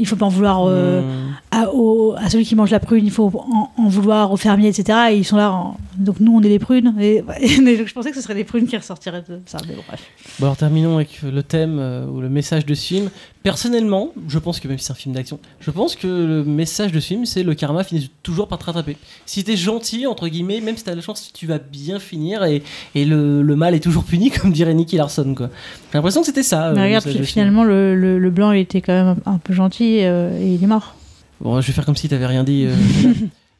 il 0.00 0.06
faut 0.06 0.14
pas 0.16 0.26
en 0.26 0.28
vouloir 0.28 0.64
euh, 0.68 1.00
Mmh. 1.00 1.06
à, 1.50 1.70
au- 1.72 2.14
à 2.16 2.28
celui 2.30 2.44
qui 2.44 2.54
mange 2.54 2.70
la 2.70 2.78
prune, 2.78 3.04
il 3.04 3.10
faut 3.10 3.32
en, 3.34 3.70
en 3.76 3.88
vouloir 3.88 4.30
au 4.30 4.36
fermier, 4.36 4.68
etc. 4.68 4.96
Et 5.10 5.16
ils 5.16 5.24
sont 5.24 5.36
là, 5.36 5.50
en- 5.50 5.76
donc 5.96 6.20
nous 6.20 6.32
on 6.36 6.40
est 6.42 6.48
les 6.48 6.60
prunes. 6.60 6.94
Et, 7.00 7.24
et 7.40 7.76
donc 7.76 7.86
je 7.88 7.94
pensais 7.94 8.10
que 8.10 8.16
ce 8.16 8.22
serait 8.22 8.34
les 8.34 8.44
prunes 8.44 8.66
qui 8.68 8.76
ressortiraient 8.76 9.24
de 9.28 9.40
ça. 9.46 9.58
Mais 9.66 9.74
bon, 9.74 9.82
bref. 9.88 10.00
Bon 10.38 10.46
alors 10.46 10.56
terminons 10.56 10.96
avec 10.96 11.20
le 11.22 11.42
thème 11.42 11.78
euh, 11.80 12.06
ou 12.06 12.20
le 12.20 12.28
message 12.28 12.64
de 12.64 12.74
ce 12.74 12.86
film. 12.86 13.10
Personnellement, 13.42 14.10
je 14.28 14.38
pense 14.38 14.58
que 14.60 14.66
même 14.68 14.78
si 14.78 14.86
c'est 14.86 14.92
un 14.92 14.96
film 14.96 15.14
d'action, 15.14 15.38
je 15.60 15.70
pense 15.70 15.94
que 15.96 16.06
le 16.06 16.44
message 16.44 16.90
de 16.92 16.98
ce 17.00 17.06
film 17.06 17.24
c'est 17.24 17.42
le 17.44 17.54
karma 17.54 17.84
finit 17.84 18.10
toujours 18.22 18.48
par 18.48 18.58
te 18.58 18.64
rattraper. 18.64 18.96
Si 19.26 19.44
t'es 19.44 19.56
gentil 19.56 20.06
entre 20.06 20.28
guillemets, 20.28 20.60
même 20.60 20.76
si 20.76 20.84
t'as 20.84 20.94
la 20.94 21.00
chance, 21.00 21.30
tu 21.32 21.46
vas 21.46 21.58
bien 21.58 21.98
finir 22.00 22.44
et, 22.44 22.62
et 22.94 23.04
le, 23.04 23.40
le 23.42 23.56
mal 23.56 23.74
est 23.74 23.80
toujours 23.80 24.04
puni 24.04 24.30
comme 24.32 24.52
dirait 24.52 24.74
Nicky 24.74 24.96
Larson 24.96 25.34
quoi. 25.36 25.50
J'ai 25.92 25.98
l'impression 25.98 26.20
que 26.20 26.26
c'était 26.26 26.42
ça. 26.42 26.68
euh, 26.68 26.74
Mais 26.74 26.80
le 26.90 26.96
regarde, 26.98 27.22
finalement 27.24 27.64
le, 27.64 27.94
le- 27.94 28.18
le 28.18 28.30
blanc 28.30 28.50
il 28.52 28.60
était 28.60 28.80
quand 28.82 28.92
même 28.92 29.16
un, 29.24 29.38
peu 29.38 29.52
gentil 29.54 30.00
euh, 30.02 30.38
et 30.40 30.54
il 30.54 30.62
est 30.62 30.66
mort. 30.66 30.94
Bon, 31.40 31.60
je 31.60 31.66
vais 31.68 31.72
faire 31.72 31.86
comme 31.86 31.96
si 31.96 32.08
t'avais 32.08 32.26
rien 32.26 32.44
dit. 32.44 32.64
euh, 32.66 32.74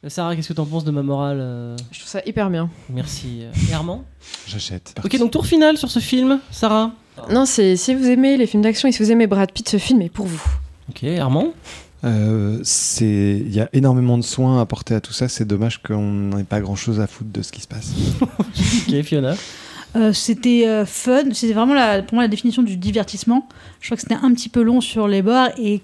Euh, 0.05 0.09
Sarah, 0.11 0.37
qu'est-ce 0.37 0.47
que 0.47 0.53
t'en 0.53 0.65
penses 0.65 0.85
de 0.85 0.93
ma 0.93 1.03
morale 1.03 1.39
euh, 1.41 1.77
Je 1.91 1.99
trouve 1.99 2.09
ça 2.09 2.21
hyper 2.25 2.51
bien. 2.51 2.71
Merci. 2.89 3.41
euh, 3.43 3.51
et 3.69 3.75
Armand 3.75 4.05
J'achète. 4.47 4.95
Ok, 5.05 5.19
donc 5.19 5.33
tour 5.33 5.45
final 5.45 5.77
sur 5.77 5.91
ce 5.91 5.99
film, 5.99 6.39
Sarah. 6.53 6.93
Non, 7.31 7.47
c'est 7.47 7.77
si 7.77 7.95
vous 7.95 8.07
aimez 8.07 8.37
les 8.37 8.47
films 8.47 8.63
d'action 8.63 8.89
et 8.89 8.93
si 8.93 9.03
vous 9.03 9.11
aimez 9.11 9.27
Brad 9.27 9.51
Pitt, 9.53 9.69
ce 9.69 9.77
film 9.77 10.03
est 10.03 10.09
pour 10.09 10.27
vous. 10.27 10.43
Ok, 10.91 11.05
Armand? 11.05 11.53
Euh, 12.05 12.61
c'est, 12.63 13.43
il 13.45 13.53
y 13.53 13.61
a 13.61 13.69
énormément 13.73 14.19
de 14.19 14.23
soins 14.23 14.61
apportés 14.61 14.95
à 14.95 15.01
tout 15.01 15.13
ça. 15.13 15.29
C'est 15.29 15.45
dommage 15.45 15.83
qu'on 15.83 16.01
n'ait 16.01 16.45
pas 16.45 16.61
grand-chose 16.61 17.01
à 17.01 17.07
foutre 17.07 17.31
de 17.33 17.43
ce 17.43 17.53
qui 17.53 17.61
se 17.61 17.69
passe. 17.69 17.93
Ok, 18.89 19.03
Fiona? 19.03 19.35
Euh, 19.97 20.13
c'était 20.13 20.67
euh, 20.67 20.85
fun, 20.85 21.25
c'était 21.33 21.55
vraiment 21.55 21.75
la, 21.75 22.03
pour 22.03 22.15
moi 22.15 22.23
la 22.23 22.29
définition 22.29 22.63
du 22.63 22.77
divertissement. 22.77 23.49
Je 23.81 23.89
crois 23.89 23.97
que 23.97 24.03
c'était 24.03 24.15
un 24.23 24.33
petit 24.35 24.49
peu 24.49 24.63
long 24.63 24.81
sur 24.81 25.09
les 25.09 25.23
bords 25.23 25.49
et 25.59 25.81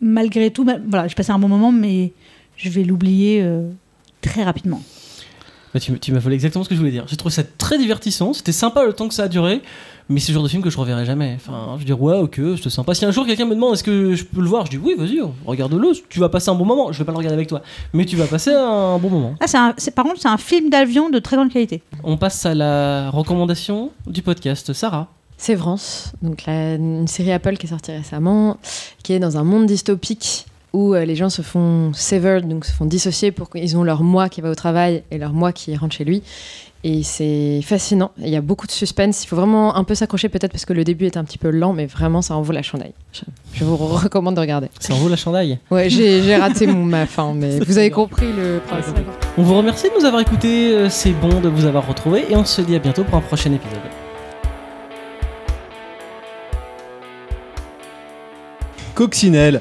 malgré 0.00 0.50
tout, 0.50 0.64
bah, 0.64 0.76
voilà, 0.86 1.08
j'ai 1.08 1.14
passé 1.14 1.30
un 1.30 1.38
bon 1.38 1.48
moment, 1.48 1.72
mais 1.72 2.12
je 2.56 2.68
vais 2.68 2.82
l'oublier 2.82 3.40
euh, 3.42 3.68
très 4.20 4.42
rapidement. 4.42 4.82
Bah, 5.74 5.80
tu, 5.80 6.12
m'as 6.12 6.18
volé 6.18 6.34
exactement 6.34 6.64
ce 6.64 6.68
que 6.68 6.74
je 6.74 6.80
voulais 6.80 6.90
dire. 6.92 7.04
J'ai 7.08 7.16
trouvé 7.16 7.32
ça 7.34 7.42
très 7.44 7.78
divertissant. 7.78 8.32
C'était 8.32 8.52
sympa 8.52 8.84
le 8.84 8.92
temps 8.92 9.06
que 9.08 9.14
ça 9.14 9.24
a 9.24 9.28
duré. 9.28 9.60
Mais 10.10 10.20
c'est 10.20 10.32
le 10.32 10.34
genre 10.36 10.44
de 10.44 10.48
film 10.48 10.62
que 10.62 10.70
je 10.70 10.78
reverrai 10.78 11.04
jamais. 11.04 11.34
Enfin, 11.36 11.72
je 11.74 11.80
veux 11.80 11.84
dire, 11.84 12.00
ouais, 12.00 12.16
ok, 12.16 12.40
c'était 12.56 12.70
sympa. 12.70 12.94
Si 12.94 13.04
un 13.04 13.10
jour 13.10 13.26
quelqu'un 13.26 13.44
me 13.44 13.54
demande 13.54 13.74
est-ce 13.74 13.84
que 13.84 14.14
je 14.14 14.24
peux 14.24 14.40
le 14.40 14.46
voir, 14.48 14.64
je 14.64 14.70
dis 14.70 14.78
oui, 14.78 14.94
vas-y, 14.96 15.20
regarde-le. 15.44 15.92
Tu 16.08 16.18
vas 16.18 16.30
passer 16.30 16.48
un 16.48 16.54
bon 16.54 16.64
moment. 16.64 16.92
Je 16.92 16.98
vais 16.98 17.04
pas 17.04 17.12
le 17.12 17.18
regarder 17.18 17.34
avec 17.34 17.48
toi. 17.48 17.60
Mais 17.92 18.06
tu 18.06 18.16
vas 18.16 18.26
passer 18.26 18.52
un 18.52 18.96
bon 18.98 19.10
moment. 19.10 19.34
Ah, 19.40 19.46
c'est 19.46 19.58
un- 19.58 19.74
c'est- 19.76 19.90
par 19.90 20.06
contre, 20.06 20.20
c'est 20.22 20.28
un 20.28 20.38
film 20.38 20.70
d'avion 20.70 21.10
de 21.10 21.18
très 21.18 21.36
grande 21.36 21.52
qualité. 21.52 21.82
On 22.04 22.16
passe 22.16 22.46
à 22.46 22.54
la 22.54 23.10
recommandation 23.10 23.90
du 24.06 24.22
podcast. 24.22 24.72
Sarah. 24.72 25.08
Sévrance, 25.36 26.12
donc 26.20 26.46
la, 26.46 26.74
une 26.74 27.06
série 27.06 27.30
Apple 27.30 27.58
qui 27.58 27.66
est 27.66 27.70
sortie 27.70 27.92
récemment, 27.92 28.56
qui 29.04 29.12
est 29.12 29.20
dans 29.20 29.36
un 29.36 29.44
monde 29.44 29.66
dystopique 29.66 30.46
où 30.72 30.94
euh, 30.94 31.04
les 31.04 31.16
gens 31.16 31.30
se 31.30 31.42
font 31.42 31.92
severed, 31.94 32.46
donc 32.48 32.64
se 32.64 32.72
font 32.72 32.84
dissocier 32.84 33.30
pour 33.32 33.50
qu'ils 33.50 33.76
ont 33.76 33.84
leur 33.84 34.02
moi 34.02 34.28
qui 34.28 34.40
va 34.40 34.50
au 34.50 34.54
travail 34.54 35.02
et 35.10 35.18
leur 35.18 35.32
moi 35.32 35.52
qui 35.52 35.74
rentre 35.76 35.94
chez 35.94 36.04
lui. 36.04 36.22
Et 36.84 37.02
c'est 37.02 37.60
fascinant. 37.64 38.12
Il 38.18 38.28
y 38.28 38.36
a 38.36 38.40
beaucoup 38.40 38.68
de 38.68 38.70
suspense. 38.72 39.24
Il 39.24 39.26
faut 39.26 39.34
vraiment 39.34 39.74
un 39.74 39.82
peu 39.82 39.96
s'accrocher 39.96 40.28
peut-être 40.28 40.52
parce 40.52 40.64
que 40.64 40.72
le 40.72 40.84
début 40.84 41.06
est 41.06 41.16
un 41.16 41.24
petit 41.24 41.36
peu 41.38 41.50
lent, 41.50 41.72
mais 41.72 41.86
vraiment 41.86 42.22
ça 42.22 42.36
en 42.36 42.42
vaut 42.42 42.52
la 42.52 42.62
chandelle. 42.62 42.92
Je, 43.12 43.22
je 43.54 43.64
vous 43.64 43.76
recommande 43.76 44.36
de 44.36 44.40
regarder. 44.40 44.68
Ça 44.78 44.94
en 44.94 44.98
vaut 44.98 45.08
la 45.08 45.16
chandail. 45.16 45.58
Ouais, 45.72 45.90
j'ai 45.90 46.22
j'ai 46.22 46.36
raté 46.36 46.68
mon, 46.68 46.84
ma 46.84 47.06
fin, 47.06 47.34
mais 47.34 47.58
vous 47.66 47.78
avez 47.78 47.90
compris 47.90 48.26
le 48.32 48.60
principe. 48.64 48.94
On 49.36 49.42
vous 49.42 49.56
remercie 49.56 49.88
de 49.88 49.98
nous 49.98 50.04
avoir 50.04 50.22
écoutés. 50.22 50.70
euh, 50.72 50.88
C'est 50.88 51.10
bon 51.10 51.40
de 51.40 51.48
vous 51.48 51.64
avoir 51.66 51.84
retrouvés. 51.84 52.26
Et 52.30 52.36
on 52.36 52.44
se 52.44 52.60
dit 52.62 52.76
à 52.76 52.78
bientôt 52.78 53.02
pour 53.02 53.16
un 53.16 53.22
prochain 53.22 53.52
épisode. 53.52 53.80
Coccinelle 58.94 59.60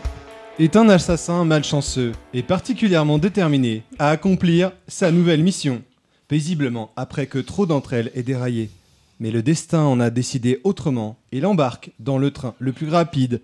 est 0.60 0.76
un 0.76 0.90
assassin 0.90 1.46
malchanceux 1.46 2.14
et 2.34 2.42
particulièrement 2.42 3.20
déterminé 3.20 3.84
à 4.00 4.10
accomplir 4.10 4.72
sa 4.88 5.12
nouvelle 5.12 5.44
mission, 5.44 5.84
paisiblement 6.28 6.92
après 6.96 7.28
que 7.28 7.38
trop 7.38 7.68
d'entre 7.68 7.94
elles 7.94 8.12
aient 8.16 8.24
déraillé. 8.24 8.72
Mais 9.20 9.30
le 9.30 9.44
destin 9.44 9.84
en 9.84 10.00
a 10.00 10.10
décidé 10.10 10.60
autrement 10.64 11.18
et 11.32 11.42
l'embarque 11.42 11.92
dans 12.00 12.18
le 12.18 12.32
train 12.32 12.56
le 12.58 12.74
plus 12.74 12.90
rapide 12.90 13.42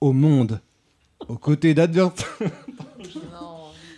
au 0.00 0.12
monde. 0.12 0.60
Aux 1.28 1.36
côtés 1.36 1.74
d'advert... 1.74 2.12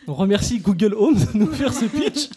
On 0.06 0.12
remercie 0.12 0.58
Google 0.58 0.94
Home 0.98 1.16
de 1.16 1.38
nous 1.38 1.52
faire 1.52 1.72
ce 1.72 1.86
pitch. 1.86 2.28